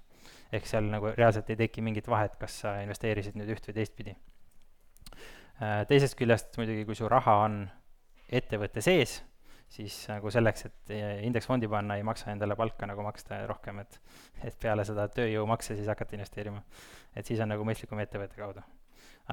[0.54, 4.16] Ehk seal nagu reaalselt ei teki mingit vahet, kas sa investeerisid nüüd üht või teistpidi.
[5.62, 7.64] Äh, teisest küljest muidugi, kui su raha on
[8.34, 9.22] ettevõtte sees
[9.74, 10.94] siis nagu selleks, et
[11.26, 14.00] indeksfondi panna, ei maksa endale palka nagu maksta rohkem, et
[14.44, 16.62] et peale seda tööjõumakse siis hakata investeerima.
[17.16, 18.62] et siis on nagu mõistlikum ettevõtte kaudu.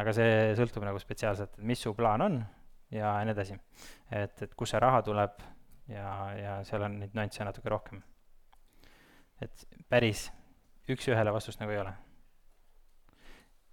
[0.00, 2.44] aga see sõltub nagu spetsiaalselt, et mis su plaan on
[2.90, 3.58] ja nii edasi.
[4.10, 5.42] et, et kust see raha tuleb
[5.88, 8.02] ja, ja seal on neid nüansse natuke rohkem.
[9.40, 10.30] et päris
[10.94, 11.92] üks-ühele vastust nagu ei ole.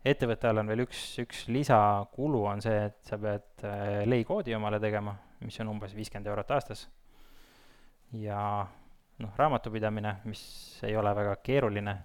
[0.08, 5.18] ettevõttel on veel üks, üks lisakulu, on see, et sa pead äh, leikoodi omale tegema
[5.40, 6.88] mis on umbes viiskümmend eurot aastas.
[8.12, 8.68] ja
[9.20, 10.42] noh, raamatupidamine, mis
[10.84, 11.98] ei ole väga keeruline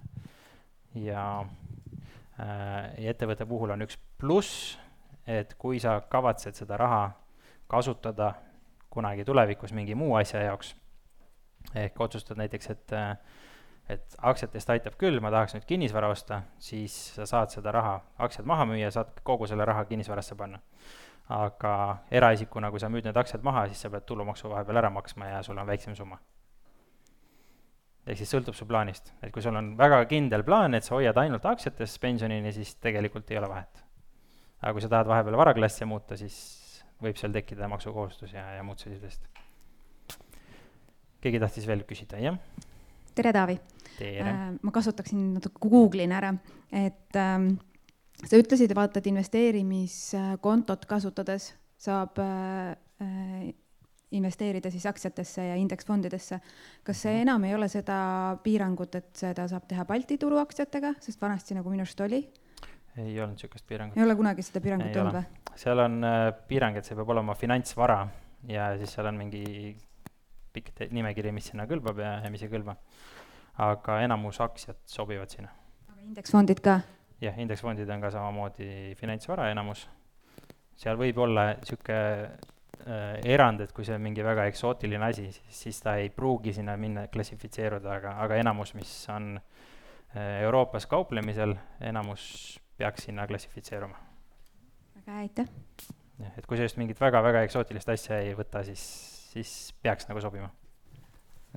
[0.95, 4.77] ja äh, ja ettevõtte puhul on üks pluss,
[5.27, 7.05] et kui sa kavatsed seda raha
[7.71, 8.33] kasutada
[8.91, 10.75] kunagi tulevikus mingi muu asja jaoks,
[11.75, 13.17] ehk otsustad näiteks, et äh,
[13.93, 18.49] et aktsiatest aitab küll, ma tahaks nüüd kinnisvara osta, siis sa saad seda raha, aktsiad
[18.49, 20.61] maha müüa, saad kogu selle raha kinnisvarasse panna
[21.31, 25.31] aga eraisikuna, kui sa müüd need aktsiad maha, siis sa pead tulumaksu vahepeal ära maksma
[25.31, 26.19] ja sul on väiksem summa.
[28.07, 31.19] ehk siis sõltub su plaanist, et kui sul on väga kindel plaan, et sa hoiad
[31.23, 33.85] ainult aktsiates pensionini, siis tegelikult ei ole vahet.
[34.61, 38.83] aga kui sa tahad vahepeal varaklassi muuta, siis võib seal tekkida maksukohustus ja, ja muud
[38.83, 39.29] sellisest.
[41.21, 42.39] keegi tahtis veel küsida, jah?
[43.15, 43.61] tere, Taavi!
[44.03, 44.45] Tere äh,!
[44.63, 46.35] ma kasutaksin natuke, Google'in ära,
[46.73, 47.55] et ähm,
[48.23, 53.51] sa ütlesid, vaata, et investeerimiskontot kasutades saab äh, äh
[54.13, 56.41] investeerida siis aktsiatesse ja indeksfondidesse.
[56.85, 57.23] kas see Mhm.
[57.23, 61.71] enam ei ole seda piirangut, et seda saab teha Balti turu aktsiatega, sest vanasti nagu
[61.71, 62.29] minu arust oli?
[62.97, 63.97] ei olnud niisugust piirangut.
[63.97, 65.57] ei ole kunagi seda piirangut olnud või?
[65.57, 68.09] seal on äh, piirang, et see peab olema finantsvara
[68.49, 69.77] ja siis seal on mingi
[70.53, 72.77] pikk nimekiri, mis sinna kõlbab ja, ja mis ei kõlba.
[73.59, 75.51] Aga enamus aktsiad sobivad sinna.
[75.93, 76.81] aga indeksfondid ka?
[77.23, 79.87] jah, indeksfondid on ka samamoodi finantsvara enamus.
[80.77, 81.99] seal võib olla niisugune
[82.87, 86.55] äh, erand, et kui see on mingi väga eksootiline asi, siis, siis ta ei pruugi
[86.57, 92.25] sinna minna klassifitseeruda, aga, aga enamus, mis on äh, Euroopas kauplemisel, enamus
[92.77, 94.01] peaks sinna klassifitseeruma.
[94.97, 95.53] väga hea, aitäh!
[96.23, 98.83] jah, et kui sa just mingit väga-väga eksootilist asja ei võta, siis,
[99.33, 100.51] siis peaks nagu sobima.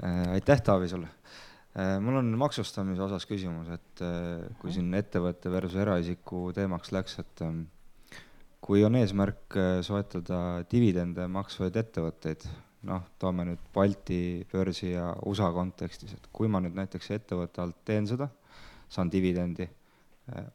[0.03, 1.10] Äh, aitäh, Taavi, sulle.
[1.76, 7.44] Mul on maksustamise osas küsimus, et äh, kui siin ettevõtte versus eraisiku teemaks läks, et
[7.44, 7.66] ähm,
[8.64, 10.40] kui on eesmärk äh, soetada
[10.72, 12.46] dividende maksvaid ettevõtteid,
[12.88, 14.20] noh, toome nüüd Balti
[14.52, 18.30] börsi ja USA kontekstis, et kui ma nüüd näiteks ettevõtte alt teen seda,
[18.88, 19.68] saan dividendi,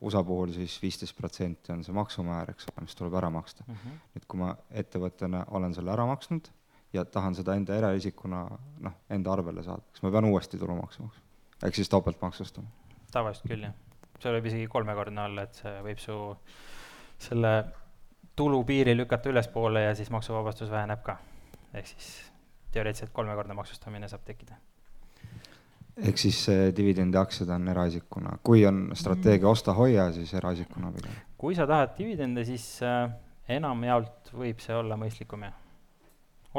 [0.03, 3.63] USA puhul siis viisteist protsenti on see maksumäär, eks ole, mis tuleb ära maksta.
[3.69, 4.49] nüüd, kui ma
[4.83, 6.49] ettevõttena olen selle ära maksnud
[6.93, 8.45] ja tahan seda enda eraisikuna
[8.87, 11.27] noh, enda arvele saada, kas ma pean uuesti tulumaksu maksma?
[11.67, 12.69] ehk siis topelt maksustama?
[13.13, 13.77] tavaliselt küll, jah.
[14.21, 16.17] see võib isegi kolmekordne olla, et see võib su
[17.21, 17.55] selle
[18.37, 21.19] tulupiiri lükata ülespoole ja siis maksuvabastus väheneb ka.
[21.75, 22.11] ehk siis
[22.73, 24.59] teoreetiliselt kolmekordne maksustamine saab tekkida.
[25.97, 31.19] ehk siis dividendiaktsiad on eraisikuna, kui on strateegia osta-hoia, siis eraisikuna pigem?
[31.39, 33.11] kui sa tahad dividende, siis äh,
[33.49, 35.60] enamjaolt võib see olla mõistlikum, jah.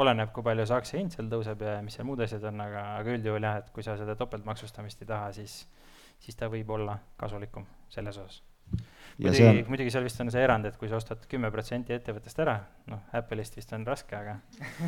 [0.00, 2.84] Oleneb, kui palju see aktsia hind seal tõuseb ja mis seal muud asjad on, aga,
[3.00, 5.58] aga üldjuhul jah, et kui sa seda topeltmaksustamist ei taha, siis,
[6.22, 8.40] siis ta võib olla kasulikum selles osas.
[9.18, 12.40] muidugi on..., muidugi seal vist on see erand, et kui sa ostad kümme protsenti ettevõttest
[12.44, 12.56] ära,
[12.88, 14.38] noh, Apple'ist vist on raske, aga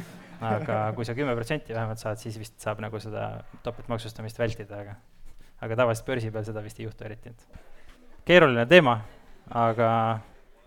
[0.55, 3.29] aga kui sa kümme protsenti vähemalt saad, siis vist saab nagu seda
[3.67, 4.97] topeltmaksustamist vältida, aga
[5.65, 9.03] aga tavaliselt börsi peal seda vist ei juhtu eriti, et keeruline teema,
[9.53, 9.91] aga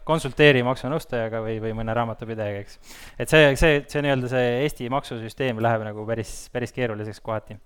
[0.07, 2.79] konsulteeri maksunõustajaga või, või mõne raamatupidajaga, eks.
[3.19, 7.57] et see, see, see nii-öelda see Eesti maksusüsteem läheb nagu päris, päris keeruliseks kohati.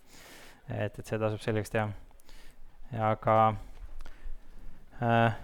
[0.70, 1.90] et, et see tasub selgeks teha.
[3.12, 3.38] aga
[5.02, 5.38] äh,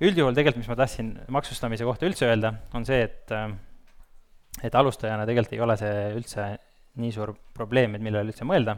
[0.00, 3.50] üldjuhul tegelikult, mis ma tahtsin maksustamise kohta üldse öelda, on see, et äh,
[4.66, 6.46] et alustajana tegelikult ei ole see üldse
[7.00, 8.76] nii suur probleem, et millele üldse mõelda.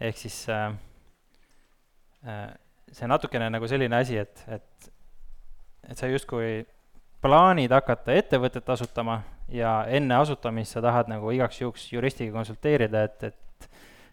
[0.00, 0.70] ehk siis äh,
[2.24, 2.46] äh,
[2.92, 4.92] see natukene nagu selline asi, et, et
[5.90, 6.64] et sa justkui
[7.20, 9.20] plaanid hakata ettevõtet asutama
[9.52, 13.68] ja enne asutamist sa tahad nagu igaks juhuks juristiga konsulteerida, et, et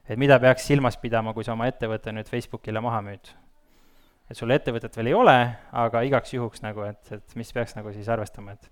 [0.08, 3.34] et mida peaks silmas pidama, kui sa oma ettevõtte nüüd Facebookile maha müüd.
[4.30, 5.36] et sul ettevõtet veel ei ole,
[5.72, 8.70] aga igaks juhuks nagu, et, et mis peaks nagu siis arvestama, et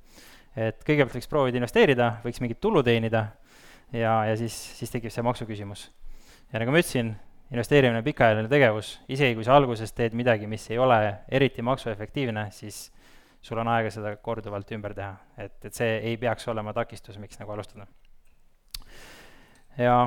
[0.56, 3.26] et kõigepealt võiks proovida investeerida, võiks mingit tulu teenida
[3.92, 5.90] ja, ja siis, siis tekib see maksuküsimus.
[6.54, 7.14] ja nagu ma ütlesin,
[7.52, 12.48] investeerimine on pikaajaline tegevus, isegi kui sa alguses teed midagi, mis ei ole eriti maksuefektiivne,
[12.52, 12.90] siis
[13.46, 17.38] sul on aega seda korduvalt ümber teha, et, et see ei peaks olema takistus, miks
[17.42, 17.86] nagu alustada.
[19.78, 19.98] ja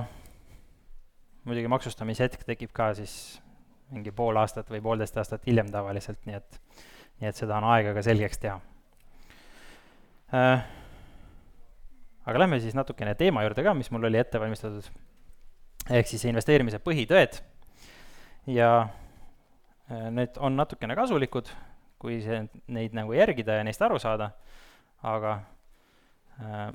[1.44, 3.14] muidugi maksustamishetk tekib ka siis
[3.92, 6.58] mingi pool aastat või poolteist aastat hiljem tavaliselt, nii et,
[7.20, 8.58] nii et seda on aega ka selgeks teha
[10.34, 10.66] äh,.
[12.28, 14.90] aga lähme siis natukene teema juurde ka, mis mul oli ette valmistatud
[15.88, 17.38] ehk siis investeerimise põhitõed
[18.52, 18.72] ja
[19.88, 21.48] need on natukene kasulikud,
[21.98, 22.42] kui see,
[22.74, 24.30] neid nagu järgida ja neist aru saada,
[25.06, 25.34] aga
[26.38, 26.68] äh,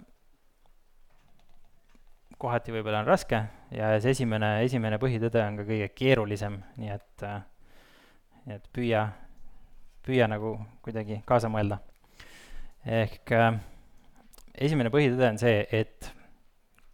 [2.44, 3.40] kohati võib-olla on raske
[3.72, 7.44] ja see esimene, esimene põhitõde on ka kõige keerulisem, nii et äh,,
[8.48, 9.06] nii et püüa,
[10.04, 11.80] püüa nagu kuidagi kaasa mõelda.
[12.84, 13.54] ehk äh,
[14.56, 16.12] esimene põhitõde on see, et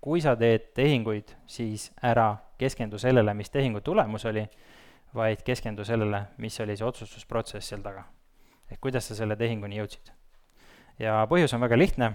[0.02, 4.46] kui sa teed tehinguid, siis ära keskendu sellele, mis tehingu tulemus oli,
[5.16, 8.06] vaid keskendu sellele, mis oli see otsustusprotsess seal taga.
[8.72, 10.12] Ehk kuidas sa selle tehinguni jõudsid.
[11.00, 12.12] ja põhjus on väga lihtne,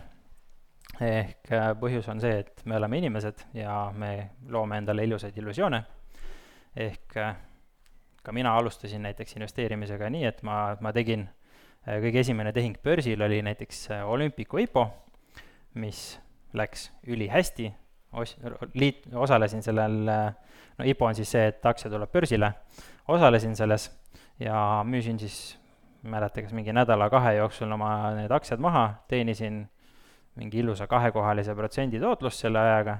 [1.00, 5.82] ehk põhjus on see, et me oleme inimesed ja me loome endale ilusaid illusioone,
[6.76, 7.18] ehk
[8.24, 11.26] ka mina alustasin näiteks investeerimisega nii, et ma, ma tegin,
[11.84, 14.86] kõige esimene tehing börsil oli näiteks Olympico IPO,
[15.80, 16.18] mis
[16.56, 17.68] läks ülihästi,
[18.16, 18.36] os-,
[18.78, 19.98] liit-, osalesin sellel,
[20.78, 22.52] no IPO on siis see, et aktsia tuleb börsile,
[23.12, 23.90] osalesin selles
[24.40, 24.56] ja
[24.88, 25.58] müüsin siis,
[26.04, 27.88] mäleta, kas mingi nädala-kahe jooksul oma
[28.18, 29.64] need aktsiad maha, teenisin
[30.36, 32.98] mingi ilusa kahekohalise protsendi tootlust selle ajaga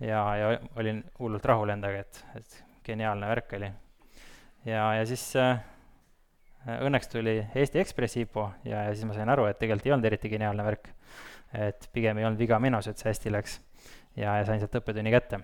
[0.00, 3.70] ja, ja olin hullult rahul endaga, et, et geniaalne värk oli.
[4.64, 5.60] ja, ja siis äh,
[6.80, 10.10] õnneks tuli Eesti Ekspressi IPO ja, ja siis ma sain aru, et tegelikult ei olnud
[10.10, 10.88] eriti geniaalne värk.
[11.52, 13.60] et pigem ei olnud viga minus, et see hästi läks
[14.16, 15.40] ja, ja sain sealt õppetunni kätte.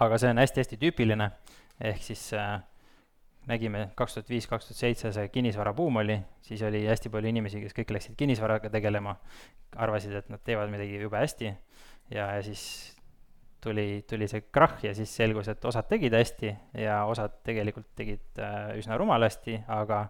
[0.00, 1.30] aga see on hästi-hästi tüüpiline,
[1.80, 2.60] ehk siis äh,
[3.46, 7.62] nägime kaks tuhat viis, kaks tuhat seitse see kinnisvarabuum oli, siis oli hästi palju inimesi,
[7.62, 9.16] kes kõik läksid kinnisvaraga tegelema,
[9.76, 11.50] arvasid, et nad teevad midagi jube hästi
[12.10, 12.64] ja, ja siis
[13.60, 18.42] tuli, tuli see krahh ja siis selgus, et osad tegid hästi ja osad tegelikult tegid
[18.42, 20.06] äh, üsna rumalasti, aga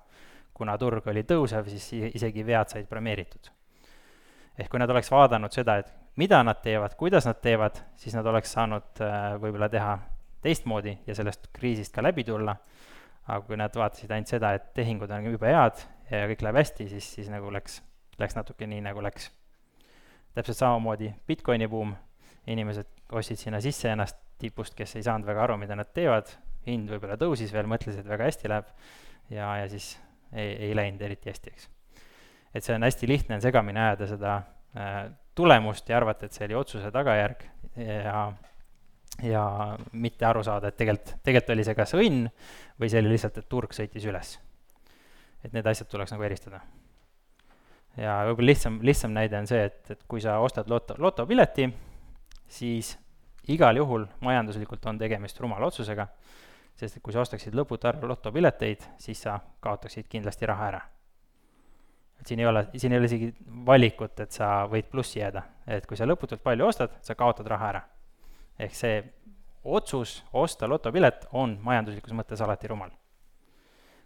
[0.56, 3.52] kuna turg oli tõusev, siis isegi vead said premeeritud.
[4.56, 8.26] ehk kui nad oleks vaadanud seda, et mida nad teevad, kuidas nad teevad, siis nad
[8.26, 9.98] oleks saanud äh, võib-olla teha
[10.42, 12.56] teistmoodi ja sellest kriisist ka läbi tulla,
[13.26, 16.88] aga kui nad vaatasid ainult seda, et tehingud on jube head ja kõik läheb hästi,
[16.90, 17.80] siis, siis nagu läks,
[18.22, 19.30] läks natuke nii, nagu läks.
[20.36, 21.94] täpselt samamoodi Bitcoini buum,
[22.46, 26.30] inimesed ostsid sinna sisse ennast tipust, kes ei saanud väga aru, mida nad teevad,
[26.66, 28.68] hind võib-olla tõusis veel, mõtlesid, et väga hästi läheb
[29.32, 29.94] ja, ja siis
[30.32, 31.68] ei, ei läinud eriti hästi, eks.
[32.54, 34.34] et see on hästi lihtne on segamini ajada seda
[34.76, 34.98] äh,
[35.36, 38.26] tulemust ja arvata, et see oli otsuse tagajärg ja,
[39.22, 42.26] ja mitte aru saada, et tegelikult, tegelikult oli see kas õnn
[42.80, 44.38] või see oli lihtsalt, et turg sõitis üles.
[45.44, 46.60] et need asjad tuleks nagu eristada.
[47.96, 51.70] ja võib-olla lihtsam, lihtsam näide on see, et, et kui sa ostad loto, lotopileti,
[52.48, 52.96] siis
[53.48, 56.08] igal juhul majanduslikult on tegemist rumala otsusega,
[56.76, 60.80] sest et kui sa ostaksid lõputu arv lotopileteid, siis sa kaotaksid kindlasti raha ära.
[62.20, 63.34] et siin ei ole, siin ei ole isegi
[63.66, 67.68] valikut, et sa võid plussi jääda, et kui sa lõputult palju ostad, sa kaotad raha
[67.68, 67.82] ära.
[68.58, 68.98] Ehk see
[69.64, 72.90] otsus osta lotopilet on majanduslikus mõttes alati rumal.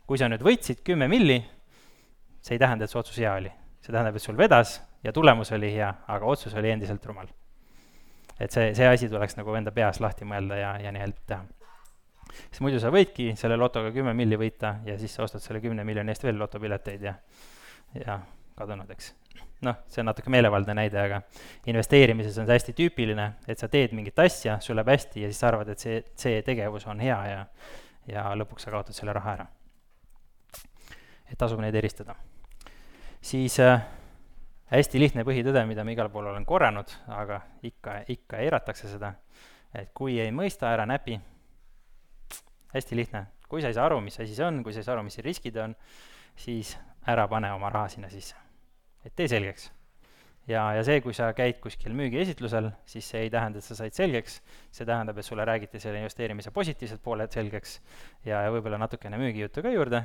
[0.07, 1.39] kui sa nüüd võitsid kümme milli,
[2.43, 3.53] see ei tähenda, et see otsus hea oli.
[3.81, 7.29] see tähendab, et sul vedas ja tulemus oli hea, aga otsus oli endiselt rumal
[8.41, 11.43] et see, see asi tuleks nagu enda peas lahti mõelda ja, ja nii-öelda teha.
[12.49, 15.85] sest muidu sa võidki selle lotoga kümme milli võita ja siis sa ostad selle kümne
[15.85, 17.15] miljoni eest veel lotopileteid ja,
[18.01, 18.19] ja
[18.61, 19.13] kadunud, eks.
[19.67, 21.21] noh, see on natuke meelevaldne näide, aga
[21.69, 25.41] investeerimises on see hästi tüüpiline, et sa teed mingit asja, sul läheb hästi ja siis
[25.43, 27.41] sa arvad, et see, see tegevus on hea ja,
[28.09, 29.49] ja lõpuks sa kaotad selle raha ära.
[31.31, 32.15] et tasub neid eristada.
[33.21, 33.83] siis äh,
[34.71, 39.15] hästi lihtne põhitõde, mida ma igal pool olen korranud, aga ikka, ikka eiratakse seda,
[39.75, 41.21] et kui ei mõista, ära näpi.
[42.71, 44.95] hästi lihtne, kui sa ei saa aru, mis asi see on, kui sa ei saa
[44.95, 45.75] aru, mis riskid on,
[46.39, 46.77] siis
[47.11, 48.50] ära pane oma raha sinna sisse.
[49.05, 49.71] Et tee selgeks.
[50.49, 53.97] ja, ja see, kui sa käid kuskil müügiesitlusel, siis see ei tähenda, et sa said
[53.97, 54.41] selgeks,
[54.73, 57.79] see tähendab, et sulle räägiti selle investeerimise positiivsed pooled selgeks
[58.25, 60.05] ja, ja võib-olla natukene müügijuttu ka juurde.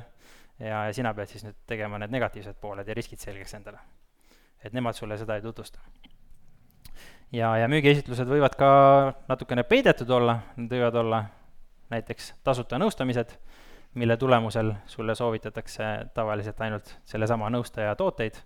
[0.58, 3.82] Ja, ja sina pead siis nüüd tegema need negatiivsed pooled ja riskid selgeks endale.
[4.64, 5.80] Et nemad sulle seda ei tutvusta.
[7.32, 8.70] ja, ja müügiesitlused võivad ka
[9.28, 11.24] natukene peidetud olla, need võivad olla
[11.90, 13.36] näiteks tasuta nõustamised,
[13.94, 18.36] mille tulemusel sulle soovitatakse tavaliselt ainult sellesama nõustaja tooteid,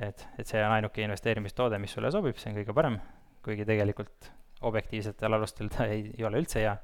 [0.00, 2.98] et, et see on ainuke investeerimistoode, mis sulle sobib, see on kõige parem,
[3.44, 4.30] kuigi tegelikult
[4.68, 6.74] objektiivsetel alustel ta ei, ei ole üldse hea,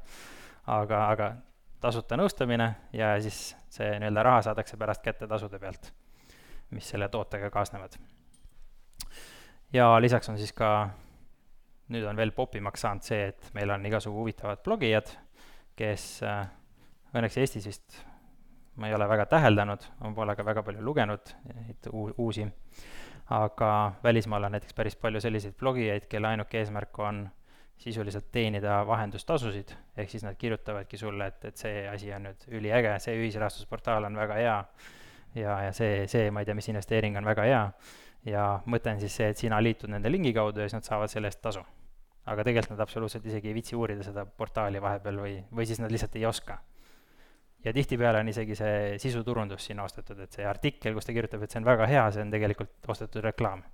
[0.73, 1.31] aga, aga
[1.81, 5.91] tasuta nõustamine ja siis see nii-öelda raha saadakse pärast kätte tasude pealt,
[6.75, 7.99] mis selle tootega kaasnevad.
[9.75, 10.89] Ja lisaks on siis ka,
[11.93, 15.11] nüüd on veel popimaks saanud see, et meil on igasugu huvitavad blogijad,
[15.77, 16.47] kes äh,
[17.13, 17.99] õnneks Eestis vist
[18.77, 22.47] ma ei ole väga täheldanud, ma pole ka väga palju lugenud neid uusi,
[23.31, 23.71] aga
[24.05, 27.29] välismaal on näiteks päris palju selliseid blogijaid, kelle ainuke eesmärk on
[27.79, 32.95] sisuliselt teenida vahendustasusid, ehk siis nad kirjutavadki sulle, et, et see asi on nüüd üliäge,
[33.05, 34.57] see ühisrahastusportaal on väga hea
[35.35, 37.65] ja, ja see, see, ma ei tea, mis investeering on väga hea
[38.27, 41.13] ja mõte on siis see, et sina liitud nende lingi kaudu ja siis nad saavad
[41.13, 41.65] selle eest tasu.
[42.27, 45.93] aga tegelikult nad absoluutselt isegi ei viitsi uurida seda portaali vahepeal või, või siis nad
[45.93, 46.59] lihtsalt ei oska.
[47.67, 51.51] Ja tihtipeale on isegi see sisuturundus sinna ostetud, et see artikkel, kus ta kirjutab, et
[51.51, 53.65] see on väga hea, see on tegelikult ostetud reklaam.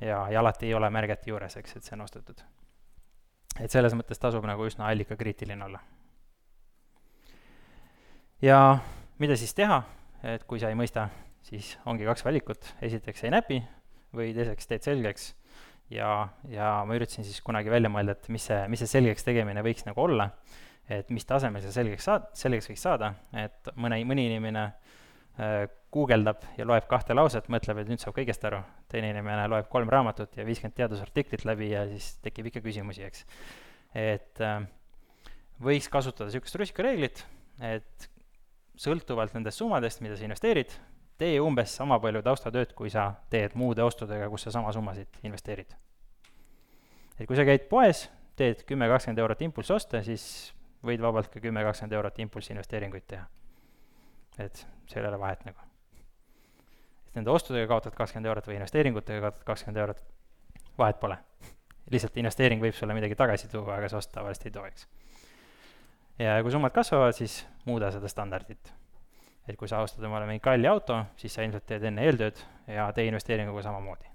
[0.00, 2.42] ja, ja alati ei ole märget juures, eks, et see on ostetud.
[3.60, 5.80] et selles mõttes tasub nagu üsna allikakriitiline olla.
[8.42, 8.60] ja
[9.18, 9.82] mida siis teha,
[10.22, 11.08] et kui sa ei mõista
[11.48, 13.62] siis ongi kaks valikut, esiteks ei näpi
[14.14, 15.32] või teiseks teed selgeks
[15.90, 19.64] ja, ja ma üritasin siis kunagi välja mõelda, et mis see, mis see selgeks tegemine
[19.64, 20.28] võiks nagu olla,
[20.88, 24.68] et mis tasemel see selgeks saad-, selgeks võiks saada, et mõne, mõni inimene
[25.94, 28.60] guugeldab ja loeb kahte lauset, mõtleb, et nüüd saab kõigest aru.
[28.90, 33.24] teine inimene loeb kolm raamatut ja viiskümmend teadusartiklit läbi ja siis tekib ikka küsimusi, eks.
[33.94, 34.66] et äh,
[35.62, 37.24] võiks kasutada niisugust rusikareeglit,
[37.62, 38.08] et
[38.78, 40.74] sõltuvalt nendest summadest, mida sa investeerid,
[41.18, 45.74] tee umbes sama palju taustatööd, kui sa teed muude ostudega, kus sa sama summasid investeerid.
[47.18, 48.08] et kui sa käid poes,
[48.38, 50.52] teed kümme, kakskümmend eurot impulssoste, siis
[50.88, 53.24] võid vabalt ka kümme, kakskümmend eurot impulssinvesteeringuid teha.
[54.38, 55.58] et seal ei ole vahet nagu.
[57.06, 60.04] et nende ostudega kaotad kakskümmend eurot või investeeringutega kaotad kakskümmend eurot,
[60.78, 61.18] vahet pole.
[61.90, 64.88] lihtsalt investeering võib sulle midagi tagasi tuua, aga see ost tavaliselt ei too, eks
[66.18, 68.72] ja kui summad kasvavad, siis muuda seda standardit.
[69.48, 72.36] et kui sa ostad omale mingi kalli auto, siis sa ilmselt teed enne eeltööd
[72.68, 74.10] ja tee investeeringuga samamoodi.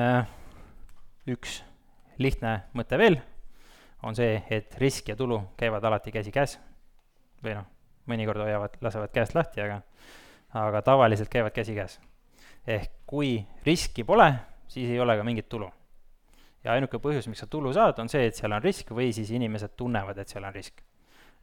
[0.00, 0.30] Äh,
[1.28, 1.58] üks
[2.16, 3.18] lihtne mõte veel
[4.02, 6.58] on see, et risk ja tulu käivad alati käsikäes.
[7.44, 7.66] või noh,
[8.06, 9.80] mõnikord hoiavad, lasevad käest lahti, aga,
[10.54, 12.00] aga tavaliselt käivad käsikäes.
[12.66, 14.34] ehk kui riski pole,
[14.68, 15.70] siis ei ole ka mingit tulu
[16.64, 19.30] ja ainuke põhjus, miks sa tulu saad, on see, et seal on risk või siis
[19.32, 20.82] inimesed tunnevad, et seal on risk.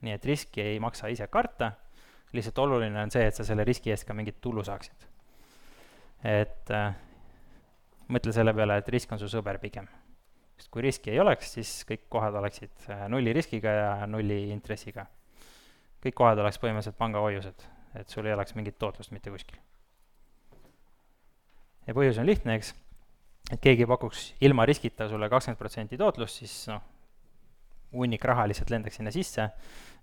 [0.01, 1.71] nii et riski ei maksa ise karta,
[2.37, 5.07] lihtsalt oluline on see, et sa selle riski eest ka mingit tulu saaksid.
[6.23, 6.93] et äh,
[8.07, 9.87] mõtle selle peale, et risk on su sõber pigem.
[10.57, 15.05] Sest kui riski ei oleks, siis kõik kohad oleksid äh, nulli riskiga ja nulli intressiga.
[16.03, 17.63] kõik kohad oleks põhimõtteliselt pangahoiused,
[17.99, 19.59] et sul ei oleks mingit tootlust mitte kuskil.
[21.87, 22.73] ja põhjus on lihtne, eks
[23.51, 26.83] et keegi pakuks ilma riskita sulle kakskümmend protsenti tootlust, siis noh,
[27.93, 29.47] hunnik raha lihtsalt lendaks sinna sisse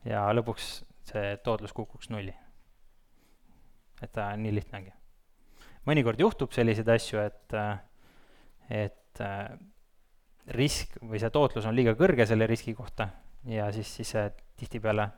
[0.09, 0.69] ja lõpuks
[1.11, 2.35] see tootlus kukuks nulli.
[4.03, 4.93] et ta nii lihtne ongi.
[5.87, 7.57] mõnikord juhtub selliseid asju, et,
[8.71, 9.25] et
[10.53, 13.09] risk või see tootlus on liiga kõrge selle riski kohta
[13.49, 14.29] ja siis, siis see
[14.61, 15.09] tihtipeale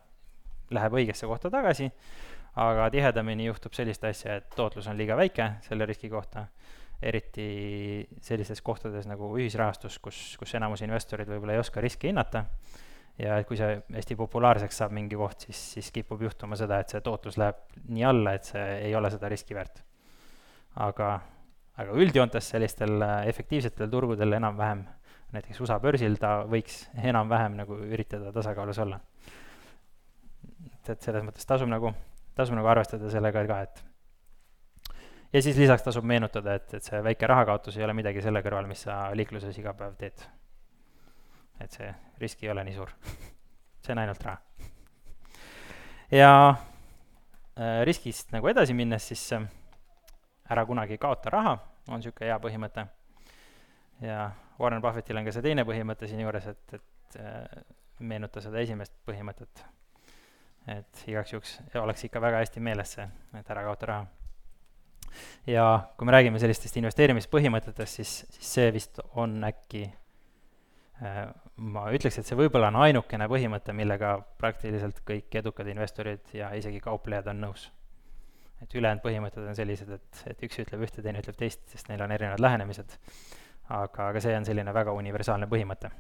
[0.75, 1.91] läheb õigesse kohta tagasi,
[2.63, 6.47] aga tihedamini juhtub sellist asja, et tootlus on liiga väike selle riski kohta
[7.03, 12.47] eriti sellistes kohtades nagu ühisrahastus, kus, kus enamus investorid võib-olla ei oska riske hinnata,
[13.21, 17.03] ja kui see hästi populaarseks saab mingi koht, siis, siis kipub juhtuma seda, et see
[17.05, 19.83] tootlus läheb nii alla, et see ei ole seda riski väärt.
[20.85, 21.15] aga,
[21.81, 24.85] aga üldjoontes sellistel efektiivsetel turgudel enam-vähem,
[25.35, 29.01] näiteks USA börsil ta võiks enam-vähem nagu üritada tasakaalus olla.
[30.71, 31.93] et, et selles mõttes tasub nagu,
[32.35, 33.85] tasub nagu arvestada sellega ka, et
[35.33, 38.69] ja siis lisaks tasub meenutada, et, et see väike rahakaotus ei ole midagi selle kõrval,
[38.71, 40.29] mis sa liikluses iga päev teed.
[41.61, 42.93] et see risk ei ole nii suur
[43.87, 44.39] see on ainult raha.
[46.11, 46.55] ja
[47.59, 49.47] äh, riskist nagu edasi minnes, siis äh,
[50.51, 51.55] ära kunagi kaota raha,
[51.89, 52.87] on niisugune hea põhimõte.
[54.03, 57.65] ja Warren Buffettil on ka see teine põhimõte siinjuures, et, et äh,
[58.01, 59.65] meenuta seda esimest põhimõtet.
[60.67, 63.05] et igaks juhuks oleks ikka väga hästi meeles see,
[63.39, 64.07] et ära kaota raha
[65.47, 72.19] ja kui me räägime sellistest investeerimispõhimõtetest, siis, siis see vist on äkki äh, ma ütleks,
[72.21, 77.43] et see võib-olla on ainukene põhimõte, millega praktiliselt kõik edukad investorid ja isegi kauplejad on
[77.47, 77.71] nõus.
[78.63, 82.03] et ülejäänud põhimõtted on sellised, et, et üks ütleb ühte, teine ütleb teist, sest neil
[82.03, 82.97] on erinevad lähenemised.
[83.69, 85.91] Aga, aga see on selline väga universaalne põhimõte.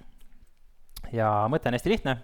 [1.13, 2.17] ja mõte on hästi lihtne,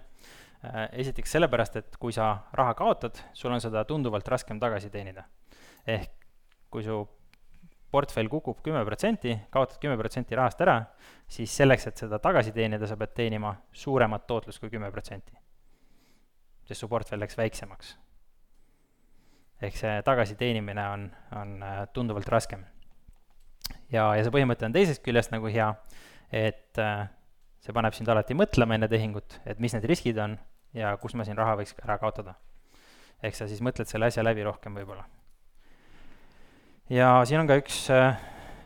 [0.63, 5.23] äh, esiteks sellepärast, et kui sa raha kaotad, sul on seda tunduvalt raskem tagasi teenida.
[5.87, 6.11] ehk
[6.69, 7.03] kui su
[7.93, 10.79] portfell kukub kümme protsenti, kaotad kümme protsenti rahast ära,
[11.29, 15.33] siis selleks, et seda tagasi teenida, sa pead teenima suuremat tootlust kui kümme protsenti.
[16.63, 17.97] sest su portfell läks väiksemaks.
[19.61, 22.65] ehk see tagasiteenimine on, on äh, tunduvalt raskem.
[23.93, 25.69] Ja, ja see põhimõte on teisest küljest nagu hea,
[26.33, 27.05] et äh,
[27.63, 30.37] see paneb sind alati mõtlema enne tehingut, et mis need riskid on
[30.77, 32.35] ja kus ma siin raha võiks ära kaotada.
[33.23, 35.05] ehk sa siis mõtled selle asja läbi rohkem võib-olla
[36.91, 38.17] ja siin on ka üks, äh,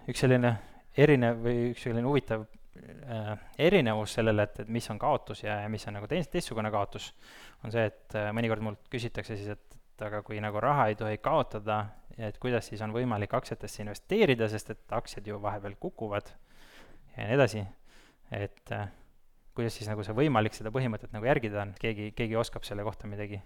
[0.09, 0.55] üks selline
[0.97, 3.33] erinev või üks selline huvitav äh,
[3.67, 7.11] erinevus sellele, et, et mis on kaotus ja, ja mis on nagu teist, teistsugune kaotus,
[7.63, 11.21] on see, et mõnikord mult küsitakse siis, et, et aga kui nagu raha ei tohi
[11.21, 11.83] kaotada,
[12.17, 16.31] et kuidas siis on võimalik aktsiatesse investeerida, sest et aktsiad ju vahepeal kukuvad
[17.17, 17.65] ja nii edasi,
[18.31, 18.87] et äh,
[19.57, 23.09] kuidas siis nagu see võimalik seda põhimõtet nagu järgida on, keegi, keegi oskab selle kohta
[23.09, 23.41] midagi?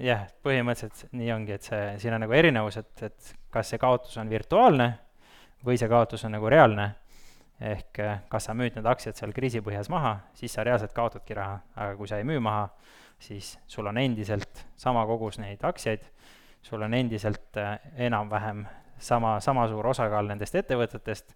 [0.00, 4.16] Jah, põhimõtteliselt nii ongi, et see, siin on nagu erinevus, et, et kas see kaotus
[4.18, 4.88] on virtuaalne
[5.64, 6.94] või see kaotus on nagu reaalne.
[7.60, 11.60] ehk eh, kas sa müüd need aktsiad seal kriisipõhjas maha, siis sa reaalselt kaotadki raha,
[11.76, 12.64] aga kui sa ei müü maha,
[13.22, 16.02] siis sul on endiselt sama kogus neid aktsiaid,
[16.64, 18.64] sul on endiselt eh, enam-vähem
[18.98, 21.34] sama, sama suur osakaal nendest ettevõtetest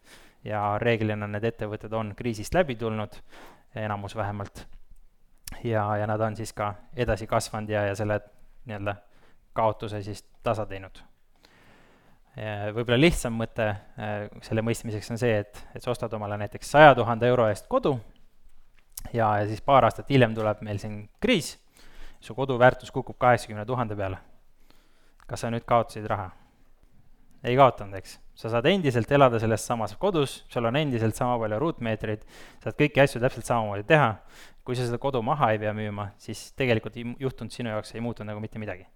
[0.49, 3.21] ja reeglina need ettevõtted on kriisist läbi tulnud,
[3.77, 4.67] enamus vähemalt.
[5.65, 8.21] ja, ja nad on siis ka edasi kasvanud ja, ja selle
[8.65, 8.95] nii-öelda
[9.53, 11.01] kaotuse siis tasa teinud.
[12.75, 16.95] võib-olla lihtsam mõte äh, selle mõistmiseks on see, et, et sa ostad omale näiteks saja
[16.95, 17.97] tuhande euro eest kodu
[19.13, 21.57] ja, ja siis paar aastat hiljem tuleb meil siin kriis,
[22.21, 24.21] su kodu väärtus kukub kaheksakümne tuhande peale.
[25.29, 26.31] Kas sa nüüd kaotasid raha?
[27.47, 28.19] ei kaotanud, eks.
[28.35, 32.27] sa saad endiselt elada selles samas kodus, sul on endiselt sama palju ruutmeetreid,
[32.65, 34.15] saad kõiki asju täpselt samamoodi teha,
[34.67, 38.33] kui sa seda kodu maha ei pea müüma, siis tegelikult juhtunud sinu jaoks ei muutunud
[38.33, 38.89] nagu mitte midagi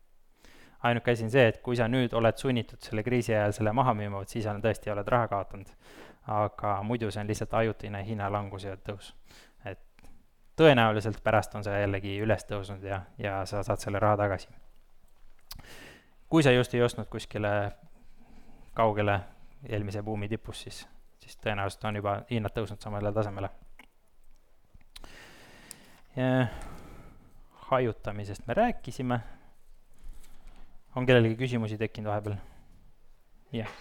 [0.82, 3.94] ainuke asi on see, et kui sa nüüd oled sunnitud selle kriisi ajal selle maha
[3.98, 5.70] müüma, vot siis on tõesti, oled raha kaotanud.
[6.32, 9.12] aga muidu see on lihtsalt ajutine hinnalangus ja tõus.
[9.64, 9.80] et
[10.56, 14.48] tõenäoliselt pärast on see jällegi üles tõusnud ja, ja sa saad selle raha tagasi.
[16.32, 17.48] Kui sa just ei ostnud kuskile
[18.72, 19.18] kaugele
[19.68, 20.78] eelmise buumi tipus, siis,
[21.20, 23.50] siis tõenäoliselt on juba hinnad tõusnud samale tasemele.
[27.68, 29.20] hajutamisest me rääkisime
[30.96, 32.40] on kellelgi küsimusi tekkinud vahepeal?
[33.52, 33.76] jah.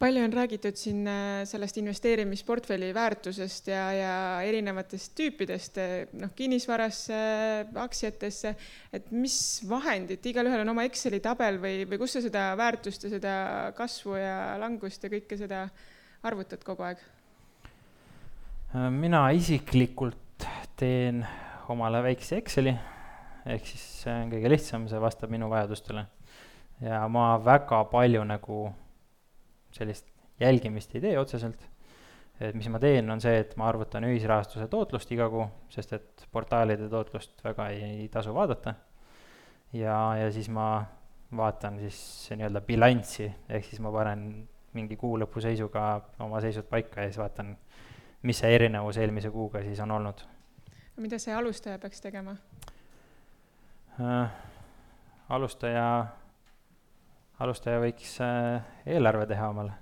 [0.00, 4.14] Palju on räägitud siin äh, sellest investeerimisportfelli väärtusest ja, ja
[4.48, 5.76] erinevatest tüüpidest,
[6.20, 7.20] noh, kinnisvarasse,
[7.84, 8.54] aktsiatesse,
[8.96, 9.36] et mis
[9.68, 13.36] vahendid, igalühel on oma Exceli tabel või, või kus sa seda väärtust ja seda
[13.76, 15.66] kasvu ja langust ja kõike seda
[16.26, 17.08] arvutad kogu aeg?
[18.94, 20.44] mina isiklikult
[20.78, 21.24] teen
[21.68, 22.72] omale väikse Exceli,
[23.50, 26.06] ehk siis see on kõige lihtsam, see vastab minu vajadustele.
[26.80, 28.68] ja ma väga palju nagu
[29.74, 30.08] sellist
[30.40, 31.68] jälgimist ei tee otseselt.
[32.40, 36.26] et mis ma teen, on see, et ma arvutan ühisrahastuse tootlust iga kuu, sest et
[36.32, 38.74] portaalide tootlust väga ei, ei tasu vaadata.
[39.72, 40.84] ja, ja siis ma
[41.36, 47.04] vaatan siis nii-öelda bilanssi, ehk siis ma panen mingi kuu lõpu seisuga oma seisud paika
[47.04, 47.56] ja siis vaatan,
[48.22, 50.26] mis see erinevus eelmise kuuga siis on olnud
[51.00, 52.36] mida see alustaja peaks tegema
[54.00, 54.30] äh,?
[55.28, 56.06] alustaja,
[57.40, 58.60] alustaja võiks äh,
[58.94, 59.76] eelarve teha omale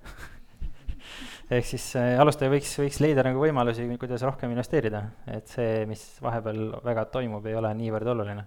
[1.57, 6.05] ehk siis äh, alustaja võiks, võiks leida nagu võimalusi, kuidas rohkem investeerida, et see, mis
[6.23, 8.45] vahepeal väga toimub, ei ole niivõrd oluline.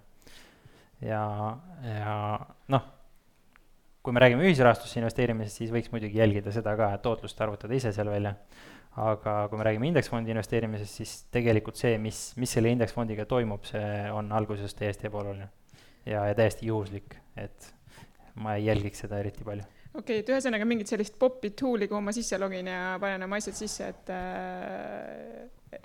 [1.05, 1.23] ja,
[1.87, 2.17] ja
[2.73, 2.91] noh,
[4.03, 7.95] kui me räägime ühisrahastusse investeerimisest, siis võiks muidugi jälgida seda ka, et tootlust arvutada ise
[7.95, 8.37] seal välja
[9.01, 14.11] aga kui me räägime indeksfondi investeerimisest, siis tegelikult see, mis, mis selle indeksfondiga toimub, see
[14.13, 15.49] on alguses täiesti ebaoluline.
[16.07, 17.73] ja, ja täiesti juhuslik, et
[18.41, 19.65] ma ei jälgiks seda eriti palju.
[19.93, 23.41] okei okay,, et ühesõnaga mingit sellist pop'i tool'i, kuhu ma sisse login ja panen oma
[23.43, 25.81] asjad sisse, et äh,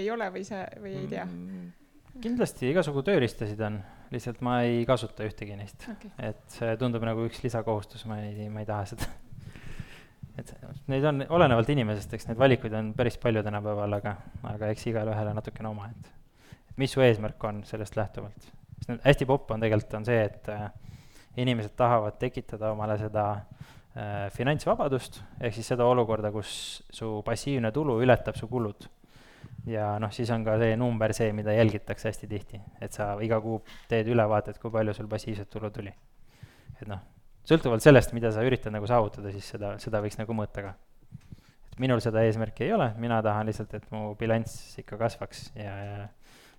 [0.00, 1.72] ei ole või see, või ei tea mm,?
[2.20, 3.80] kindlasti igasugu tööriistasid on,
[4.12, 6.12] lihtsalt ma ei kasuta ühtegi neist okay..
[6.30, 9.10] et see tundub nagu üks lisakohustus, ma ei, ma ei taha seda
[10.40, 10.52] et
[10.90, 14.14] neid on olenevalt inimesest, eks neid valikuid on päris palju tänapäeval, aga,
[14.52, 18.50] aga eks igalühel on natukene oma, et mis su eesmärk on sellest lähtuvalt.
[18.80, 20.70] sest hästi popp on tegelikult, on see, et äh,
[21.40, 26.54] inimesed tahavad tekitada omale seda äh, finantsvabadust, ehk siis seda olukorda, kus
[26.92, 28.88] su passiivne tulu ületab su kulud.
[29.68, 33.40] ja noh, siis on ka see number see, mida jälgitakse hästi tihti, et sa iga
[33.40, 35.92] kuu teed ülevaatet, kui palju sul passiivset tulu tuli.
[36.80, 37.00] et noh
[37.48, 40.74] sõltuvalt sellest, mida sa üritad nagu saavutada, siis seda, seda võiks nagu mõõta ka.
[41.72, 45.76] et minul seda eesmärki ei ole, mina tahan lihtsalt, et mu bilanss ikka kasvaks ja,
[45.84, 46.08] ja,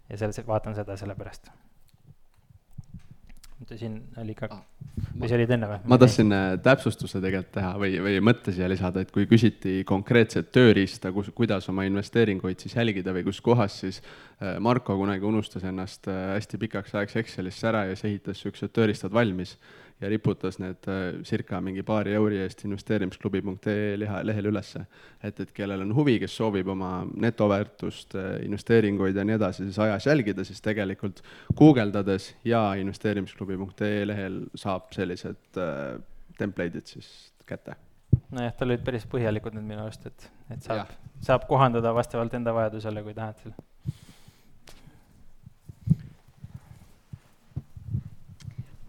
[0.10, 1.52] ja selles, vaatan seda sellepärast.
[3.62, 4.62] Oota, siin oli ka ah,,
[5.16, 5.80] või see olid enne või?
[5.94, 10.52] ma tahtsin äh, täpsustuse tegelikult teha või, või mõtte siia lisada, et kui küsiti konkreetset
[10.56, 15.66] tööriista, kus, kuidas oma investeeringuid siis jälgida või kus kohas, siis äh, Marko kunagi unustas
[15.68, 19.58] ennast äh, hästi pikaks ajaks Excelisse ära ja siis ehitas niisugused tööriistad valmis
[20.02, 24.86] ja riputas need äh, circa mingi paari euri eest investeerimisklubi.ee lehel ülesse.
[25.24, 26.92] et, et kellel on huvi, kes soovib oma
[27.26, 31.22] netoväärtust, äh, investeeringuid ja nii edasi siis ajas jälgida, siis tegelikult
[31.58, 36.02] guugeldades ja investeerimisklubi.ee lehel saab sellised äh,
[36.38, 37.12] template'id siis
[37.46, 37.78] kätte.
[38.32, 40.90] Nojah, tal olid päris põhjalikud need minu arust, et, et saab,
[41.24, 43.54] saab kohandada vastavalt enda vajadusele, kui tahad seal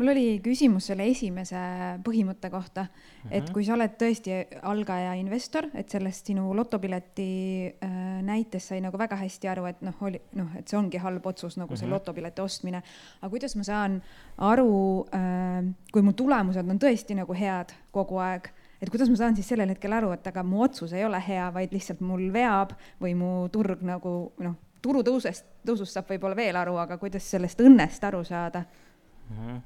[0.03, 1.61] mul oli küsimus selle esimese
[2.03, 2.87] põhimõtte kohta,
[3.29, 3.53] et mhm.
[3.55, 4.35] kui sa oled tõesti
[4.67, 7.27] algaja investor, et sellest sinu lotopileti
[7.71, 11.27] äh, näites sai nagu väga hästi aru, et noh, oli noh, et see ongi halb
[11.31, 11.95] otsus nagu see mhm.
[11.95, 12.83] lotopileti ostmine.
[13.21, 14.01] aga kuidas ma saan
[14.43, 15.63] aru äh,,
[15.95, 18.51] kui mu tulemused on tõesti nagu head kogu aeg
[18.83, 21.47] et kuidas ma saan siis sellel hetkel aru, et aga mu otsus ei ole hea,
[21.55, 26.59] vaid lihtsalt mul veab või mu turg nagu noh, turu tõusest, tõusust saab võib-olla veel
[26.59, 29.37] aru, aga kuidas sellest õnnest aru saada mm?
[29.37, 29.61] -hmm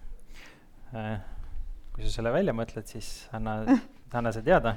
[1.97, 3.63] kui sa selle välja mõtled, siis anna,
[4.13, 4.77] anna see teada.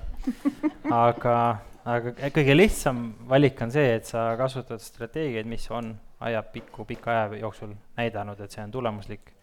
[1.03, 1.36] aga,
[1.84, 5.93] aga kõige lihtsam valik on see, et sa kasutad strateegiaid, mis on
[6.24, 9.36] ajapikku, pika aja jooksul näidanud, et see on tulemuslik.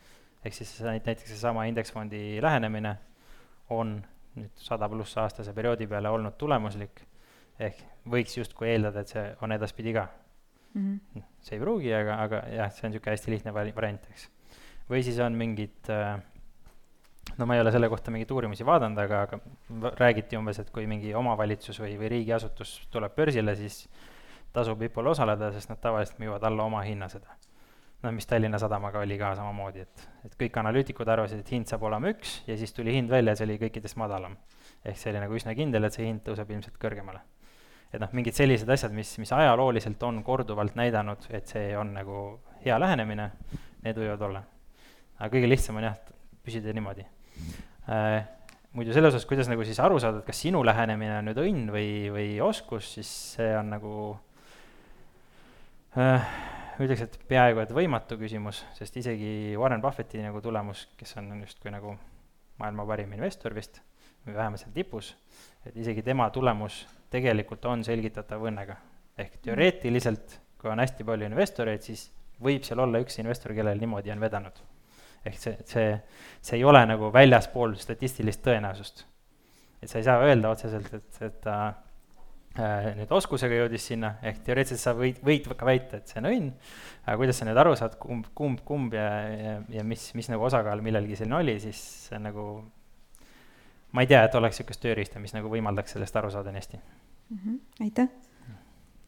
[0.46, 2.92] ehk siis näiteks seesama indeksfondi lähenemine
[3.74, 3.96] on
[4.36, 7.00] nüüd sada pluss aastase perioodi peale olnud tulemuslik,
[7.58, 10.06] ehk võiks justkui eeldada, et see on edaspidi ka
[10.74, 11.00] mm.
[11.14, 11.22] -hmm.
[11.40, 14.28] see ei pruugi, aga, aga jah, see on niisugune hästi lihtne variant, eks.
[14.90, 16.20] või siis on mingid äh,
[17.38, 20.86] no ma ei ole selle kohta mingeid uurimusi vaadanud, aga, aga räägiti umbes, et kui
[20.88, 23.84] mingi omavalitsus või, või riigiasutus tuleb börsile, siis
[24.56, 27.36] tasub IPO-l osaleda, sest nad tavaliselt müüvad alla oma hinna seda.
[28.02, 31.82] no mis Tallinna Sadamaga oli ka samamoodi, et, et kõik analüütikud arvasid, et hind saab
[31.88, 34.36] olema üks ja siis tuli hind välja ja see oli kõikidest madalam.
[34.84, 37.20] ehk see oli nagu üsna kindel, et see hind tõuseb ilmselt kõrgemale.
[37.92, 42.40] et noh, mingid sellised asjad, mis, mis ajalooliselt on korduvalt näidanud, et see on nagu
[42.64, 43.30] hea lähenemine,
[43.84, 44.44] need võivad olla.
[45.18, 46.00] aga kõige lihtsam on jah,
[46.44, 47.04] püsida niimoodi
[48.76, 51.70] muidu selles osas, kuidas nagu siis aru saada, et kas sinu lähenemine on nüüd õnn
[51.72, 53.92] või, või oskus, siis see on nagu
[55.96, 56.26] äh,
[56.82, 61.72] ütleks, et peaaegu et võimatu küsimus, sest isegi Warren Buffetti nagu tulemus, kes on justkui
[61.72, 61.96] nagu
[62.60, 63.80] maailma parim investor vist,
[64.26, 65.14] või vähemalt seal tipus,
[65.64, 66.82] et isegi tema tulemus
[67.12, 68.76] tegelikult on selgitatav õnnega.
[69.16, 72.10] ehk teoreetiliselt, kui on hästi palju investoreid, siis
[72.44, 74.60] võib seal olla üks investor, kellel niimoodi on vedanud
[75.26, 75.88] ehk see, see,
[76.44, 79.04] see ei ole nagu väljaspool statistilist tõenäosust.
[79.82, 81.56] et sa ei saa öelda otseselt, et, et ta
[82.58, 86.30] äh, nüüd oskusega jõudis sinna, ehk teoreetiliselt sa võid, võid ka väita, et see on
[86.30, 86.54] õnn,
[87.04, 90.48] aga kuidas sa nüüd aru saad, kumb, kumb, kumb ja, ja, ja mis, mis nagu
[90.48, 92.46] osakaal millelgi selline oli, siis see on nagu
[93.96, 96.78] ma ei tea, et oleks niisugust tööriista, mis nagu võimaldaks sellest aru saada nii hästi
[96.78, 97.38] mm.
[97.38, 97.58] -hmm.
[97.86, 98.08] aitäh!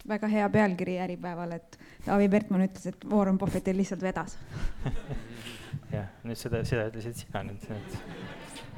[0.09, 4.39] väga hea pealkiri Äripäeval, et Taavi Pertmann ütles, et Warren Buffettil lihtsalt vedas
[5.93, 7.99] jah, nüüd seda, seda ütlesid sina nüüd, et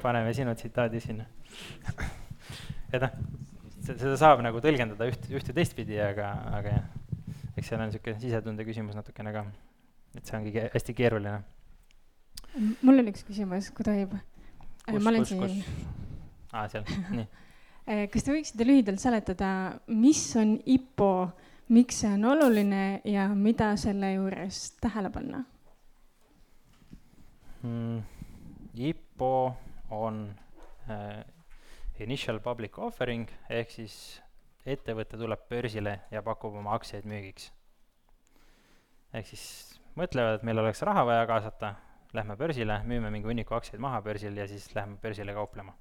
[0.02, 1.26] paneme sinu tsitaadi sinna.
[2.92, 3.16] et noh,
[3.84, 6.88] seda saab nagu tõlgendada üht, ühte teistpidi, aga, aga jah,
[7.56, 9.44] eks seal on niisugune sisetunde küsimus natukene ka,
[10.16, 11.40] et see ongi hästi keeruline.
[12.82, 14.16] mul on üks küsimus, kui tohib.
[14.90, 15.62] ma olen siin.
[16.52, 17.26] aa, seal, nii
[17.86, 19.52] eh, kas te võiksite lühidalt seletada,
[19.92, 21.12] mis on IPO,
[21.74, 25.44] miks see on oluline ja mida selle juures tähele panna?
[27.62, 28.02] Mm,?
[28.74, 29.56] IPO
[29.90, 30.34] on
[30.90, 31.24] äh,
[31.98, 33.94] initial public offering ehk siis
[34.66, 37.50] ettevõte tuleb börsile ja pakub oma aktsiaid müügiks.
[39.12, 39.44] ehk siis
[39.98, 41.74] mõtlevad, et meil oleks raha vaja kaasata,
[42.14, 45.74] lähme börsile, müüme mingi hunniku aktsiaid maha börsil ja siis lähme börsile kauplema.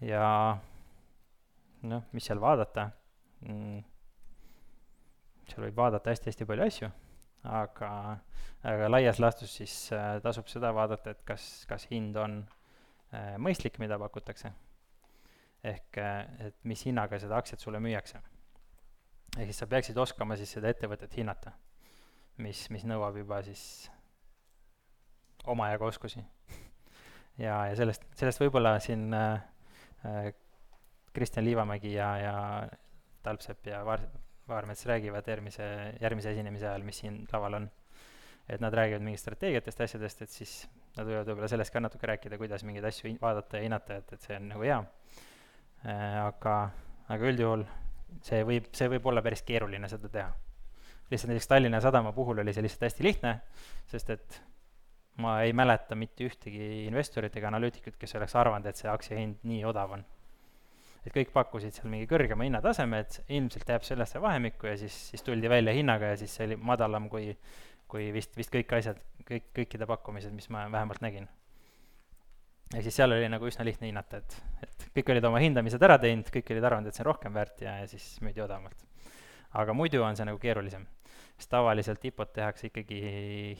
[0.00, 0.58] ja
[1.82, 2.90] noh, mis seal vaadata
[3.46, 3.84] mm,,
[5.50, 6.90] seal võib vaadata hästi-hästi palju asju
[7.48, 7.90] aga,
[8.66, 12.40] aga laias laastus siis äh, tasub seda vaadata, et kas, kas hind on
[13.12, 14.52] äh, mõistlik, mida pakutakse.
[15.64, 18.20] ehk äh, et mis hinnaga seda aktsiat sulle müüakse.
[19.36, 21.52] ehk siis sa peaksid oskama siis seda ettevõtet hinnata,
[22.36, 23.90] mis, mis nõuab juba siis
[25.44, 26.24] omajagu oskusi.
[27.38, 30.32] ja, ja sellest, sellest võib-olla siin äh,
[31.12, 32.34] Kristjan Liivamägi ja, ja
[33.22, 34.06] Talpsepp ja Vaar-,
[34.48, 35.66] Vaarmets räägivad järgmise,
[36.00, 37.70] järgmise esinemise ajal, mis siin laval on.
[38.48, 40.52] et nad räägivad mingitest strateegiatest, asjadest, et siis
[40.96, 44.24] nad võivad võib-olla sellest ka natuke rääkida, kuidas mingeid asju vaadata ja hinnata, et, et
[44.24, 44.78] see on nagu hea
[45.84, 46.16] äh,.
[46.22, 46.54] aga,
[47.12, 47.66] aga üldjuhul
[48.24, 50.32] see võib, see võib olla päris keeruline seda teha.
[51.10, 53.34] lihtsalt näiteks Tallinna Sadama puhul oli see lihtsalt hästi lihtne,
[53.92, 54.40] sest et
[55.20, 59.44] ma ei mäleta mitte ühtegi investorit ega analüütikut, kes oleks arvanud, et see aktsia hind
[59.44, 60.04] nii odav on
[61.08, 65.24] et kõik pakkusid seal mingi kõrgema hinnataseme, et ilmselt jääb sellesse vahemikku ja siis, siis
[65.24, 67.30] tuldi välja hinnaga ja siis see oli madalam kui,
[67.88, 71.28] kui vist, vist kõik asjad, kõik, kõikide pakkumised, mis ma vähemalt nägin.
[72.74, 74.36] ehk siis seal oli nagu üsna lihtne hinnata, et,
[74.66, 77.64] et kõik olid oma hindamised ära teinud, kõik olid arvanud, et see on rohkem väärt
[77.64, 78.84] ja, ja siis müüdi odavamalt.
[79.56, 80.84] aga muidu on see nagu keerulisem,
[81.38, 83.00] sest tavaliselt IPO-t tehakse ikkagi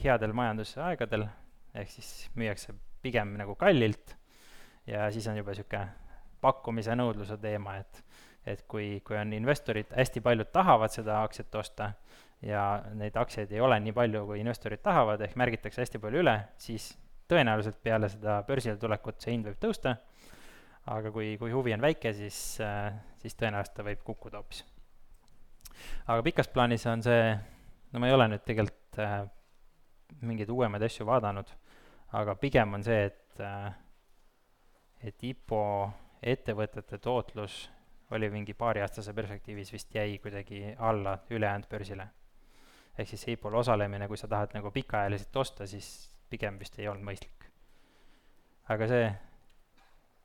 [0.03, 1.25] headel majandusaegadel,
[1.73, 4.13] ehk siis müüakse pigem nagu kallilt
[4.85, 6.08] ja siis on juba niisugune
[6.41, 8.03] pakkumise nõudluse teema, et
[8.47, 11.91] et kui, kui on investorid, hästi paljud tahavad seda aktsiat osta
[12.41, 12.63] ja
[12.97, 16.87] neid aktsiaid ei ole nii palju, kui investorid tahavad, ehk märgitakse hästi palju üle, siis
[17.29, 19.97] tõenäoliselt peale seda börsile tulekut see hind võib tõusta,
[20.89, 22.39] aga kui, kui huvi on väike, siis,
[23.21, 24.63] siis tõenäoliselt ta võib kukkuda hoopis.
[26.07, 27.35] aga pikas plaanis on see,
[27.91, 29.21] no ma ei ole nüüd tegelikult äh,
[30.25, 31.51] mingeid uuemaid asju vaadanud,
[32.17, 33.69] aga pigem on see, et äh,
[35.03, 35.61] et IPO
[36.23, 37.69] ettevõtete tootlus
[38.11, 42.07] oli mingi paariaastase perspektiivis vist jäi kuidagi alla ülejäänud börsile.
[42.97, 47.05] ehk siis IPO-l osalemine, kui sa tahad nagu pikaajaliselt osta, siis pigem vist ei olnud
[47.05, 47.45] mõistlik.
[48.69, 49.11] aga see,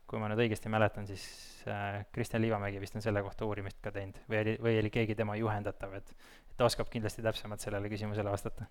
[0.07, 1.25] kui ma nüüd õigesti mäletan, siis
[1.69, 5.15] äh, Kristjan Liivamägi vist on selle kohta uurimist ka teinud või oli, või oli keegi
[5.15, 6.15] tema juhendatav, et
[6.57, 8.67] ta oskab kindlasti täpsemalt sellele küsimusele vastata.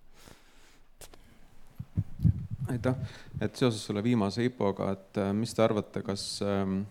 [2.70, 2.96] aitäh,
[3.42, 6.84] et seoses selle viimase IPO-ga, et äh, mis te arvate, kas ähm,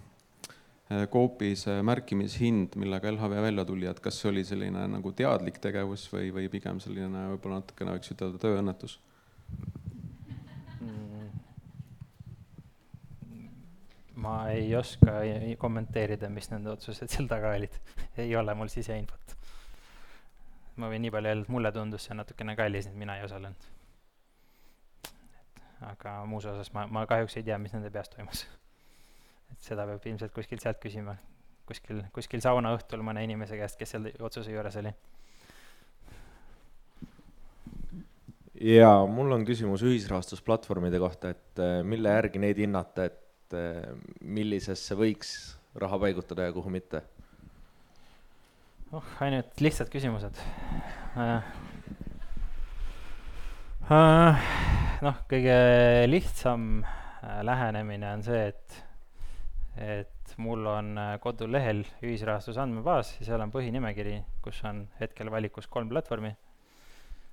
[0.93, 5.59] äh, Coopi see märkimishind, millega LHV välja tuli, et kas see oli selline nagu teadlik
[5.65, 9.01] tegevus või, või pigem selline võib-olla natukene võiks ütelda tööõnnetus?
[14.23, 15.13] ma ei oska
[15.59, 17.75] kommenteerida, mis nende otsused seal taga olid
[18.23, 19.37] ei ole mul siseinfot.
[20.77, 23.69] ma võin nii palju öelda, et mulle tundus see natukene kallis, et mina ei osalenud.
[25.91, 28.47] aga muus osas ma, ma kahjuks ei tea, mis nende peas toimus.
[29.53, 31.17] Et seda peab ilmselt kuskilt sealt küsima,
[31.69, 34.93] kuskil, kuskil saunaõhtul mõne inimese käest, kes seal otsuse juures oli.
[38.63, 43.91] jaa, mul on küsimus ühisrahastusplatvormide kohta, et äh, mille järgi neid hinnata, et eh,
[44.21, 45.33] millisesse võiks
[45.79, 47.03] raha paigutada ja kuhu mitte?
[48.93, 50.41] oh, ainult lihtsad küsimused
[51.17, 51.39] uh,.
[53.93, 54.39] Uh,
[55.03, 55.55] noh, kõige
[56.07, 58.77] lihtsam uh, lähenemine on see, et,
[59.77, 65.89] et mul on kodulehel ühisrahastuse andmebaas ja seal on põhinimekiri, kus on hetkel valikus kolm
[65.89, 66.35] platvormi.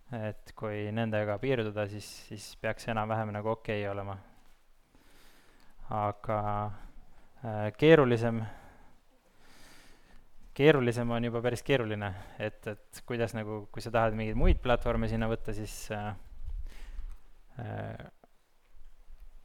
[0.10, 4.16] et kui nendega piirduda, siis, siis peaks enam-vähem nagu okei okay olema.
[5.90, 6.40] Aga
[7.46, 8.42] äh, keerulisem,
[10.58, 12.10] keerulisem on juba päris keeruline,
[12.40, 16.10] et, et kuidas nagu, kui sa tahad mingeid muid platvorme sinna võtta, siis äh,
[17.62, 18.10] äh,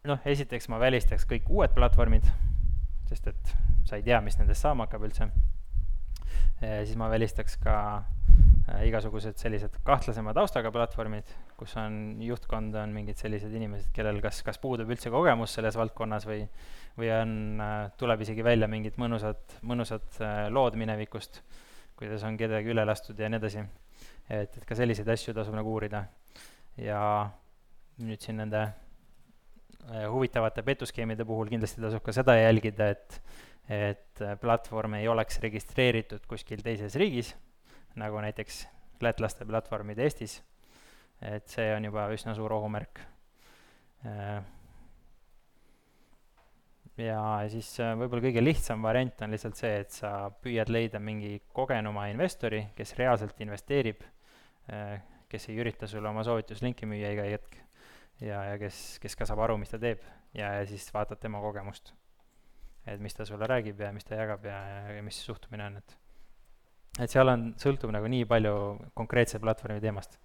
[0.08, 2.28] noh, esiteks ma välistaks kõik uued platvormid,
[3.08, 5.30] sest et sa ei tea, mis nendest saama hakkab üldse
[6.60, 11.28] siis ma välistaks ka äh, igasugused sellised kahtlasema taustaga platvormid,
[11.58, 16.26] kus on juhtkond, on mingid sellised inimesed, kellel kas, kas puudub üldse kogemus selles valdkonnas
[16.28, 16.42] või,
[16.98, 21.42] või on, äh, tuleb isegi välja mingid mõnusad, mõnusad äh, lood minevikust,
[21.98, 23.66] kuidas on kedagi üle lastud ja nii edasi.
[24.28, 26.06] et, et ka selliseid asju tasub nagu uurida.
[26.76, 27.30] ja
[28.02, 28.66] nüüd siin nende
[30.10, 33.18] huvitavate petuskeemide puhul kindlasti tasub ka seda jälgida, et,
[33.68, 37.34] et platvorm ei oleks registreeritud kuskil teises riigis,
[38.00, 38.64] nagu näiteks
[39.04, 40.38] lätlaste platvormid Eestis
[41.22, 43.00] et see on juba üsna suur ohumärk.
[44.04, 44.42] Äh,
[47.00, 47.20] ja
[47.52, 50.12] siis äh, võib-olla kõige lihtsam variant on lihtsalt see, et sa
[50.44, 54.04] püüad leida mingi kogenuma investori, kes reaalselt investeerib,
[54.70, 54.98] äh,
[55.30, 57.60] kes ei ürita sulle oma soovituslinki müüa iga hetk
[58.20, 60.02] ja, ja kes, kes ka saab aru, mis ta teeb
[60.34, 61.94] ja, ja siis vaatad tema kogemust.
[62.86, 64.58] et mis ta sulle räägib ja mis ta jagab ja,
[64.96, 65.98] ja mis suhtumine on, et
[67.02, 68.54] et seal on, sõltub nagu nii palju
[68.94, 70.20] konkreetse platvormi teemast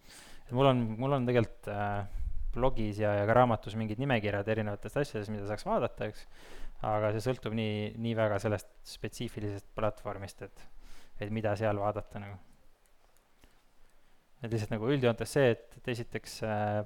[0.49, 2.07] et mul on, mul on tegelikult äh,
[2.55, 6.25] blogis ja, ja ka raamatus mingid nimekirjad erinevatest asjadest, mida saaks vaadata, eks,
[6.89, 10.63] aga see sõltub nii, nii väga sellest spetsiifilisest platvormist, et,
[11.21, 12.39] et mida seal vaadata nagu.
[14.41, 16.81] et lihtsalt nagu üldjoontes see, et, et esiteks äh,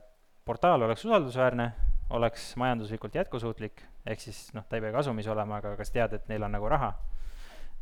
[0.45, 1.71] portaal oleks usaldusväärne,
[2.13, 6.29] oleks majanduslikult jätkusuutlik, ehk siis noh, ta ei pea kasumis olema, aga kas tead, et
[6.31, 6.91] neil on nagu raha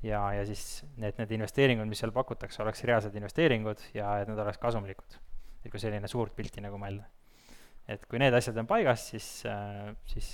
[0.03, 4.39] ja, ja siis need, need investeeringud, mis seal pakutakse, oleks reaalsed investeeringud ja et nad
[4.45, 5.19] oleks kasumlikud
[5.61, 7.05] et kui selline suurt pilti nagu mõelda.
[7.91, 10.33] et kui need asjad on paigas, siis äh,, siis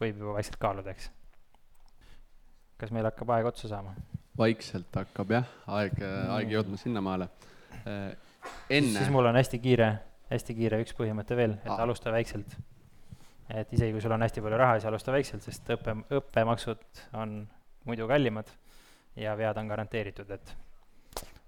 [0.00, 1.10] võib juba vaikselt kaaluda, eks.
[2.80, 3.94] kas meil hakkab aeg otsa saama?
[4.38, 7.30] vaikselt hakkab jah, aeg mm., aeg jõudma sinnamaale
[7.84, 8.14] äh,.
[8.70, 8.98] enne.
[8.98, 9.90] siis mul on hästi kiire,
[10.30, 11.82] hästi kiire üks põhimõte veel, et Aa.
[11.82, 12.56] alusta väikselt.
[13.48, 17.42] et isegi kui sul on hästi palju raha, siis alusta väikselt, sest õppe, õppemaksud on
[17.84, 18.48] muidu kallimad
[19.16, 20.56] ja vead on garanteeritud, et,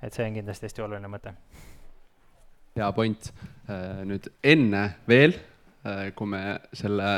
[0.02, 1.32] et see on kindlasti hästi oluline mõte
[2.76, 3.32] hea point.
[3.70, 5.34] Äh, nüüd enne veel,
[5.86, 6.42] äh, kui me
[6.76, 7.10] selle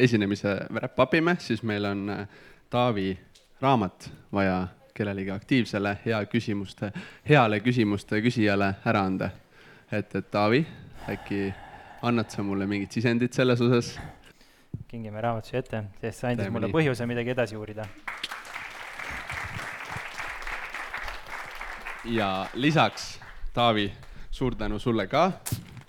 [0.00, 2.26] esinemise wrap up ime, siis meil on äh,
[2.70, 3.10] Taavi
[3.60, 4.66] raamat vaja
[4.96, 6.90] kellelegi aktiivsele hea küsimuste,
[7.28, 9.30] heale küsimuste küsijale ära anda.
[9.92, 10.66] Et, et Taavi,
[11.08, 11.54] äkki
[12.02, 13.96] annad sa mulle mingit sisendit selles osas?
[14.88, 16.76] kingime raamatu siia ette, sest see andis Teeme mulle nii.
[16.76, 17.86] põhjuse midagi edasi uurida.
[22.04, 23.16] ja lisaks,
[23.54, 23.90] Taavi
[24.30, 25.32] suur tänu sulle ka.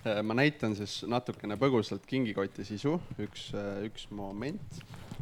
[0.06, 4.78] Äh, ma näitan siis natukene põgusalt kingikoti sisu, üks, äh, üks moment.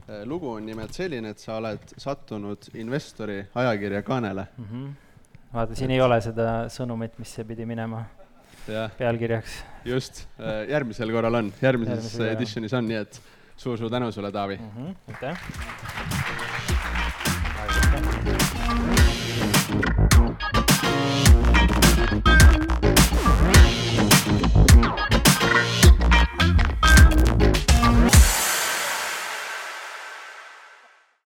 [0.06, 4.68] Äh, lugu on nimelt selline, et sa oled sattunud investori ajakirja kaanele mm.
[4.70, 4.92] -hmm.
[5.54, 5.94] vaata, siin et...
[5.94, 8.04] ei ole seda sõnumit, mis see pidi minema.
[8.98, 9.62] Pealkirjaks.
[9.84, 10.26] just,
[10.68, 13.22] järgmisel korral on, järgmises editionis on, nii et
[13.56, 14.70] suur-suur tänu sulle, Taavi mm.
[14.76, 15.14] -hmm.
[15.14, 16.45] aitäh.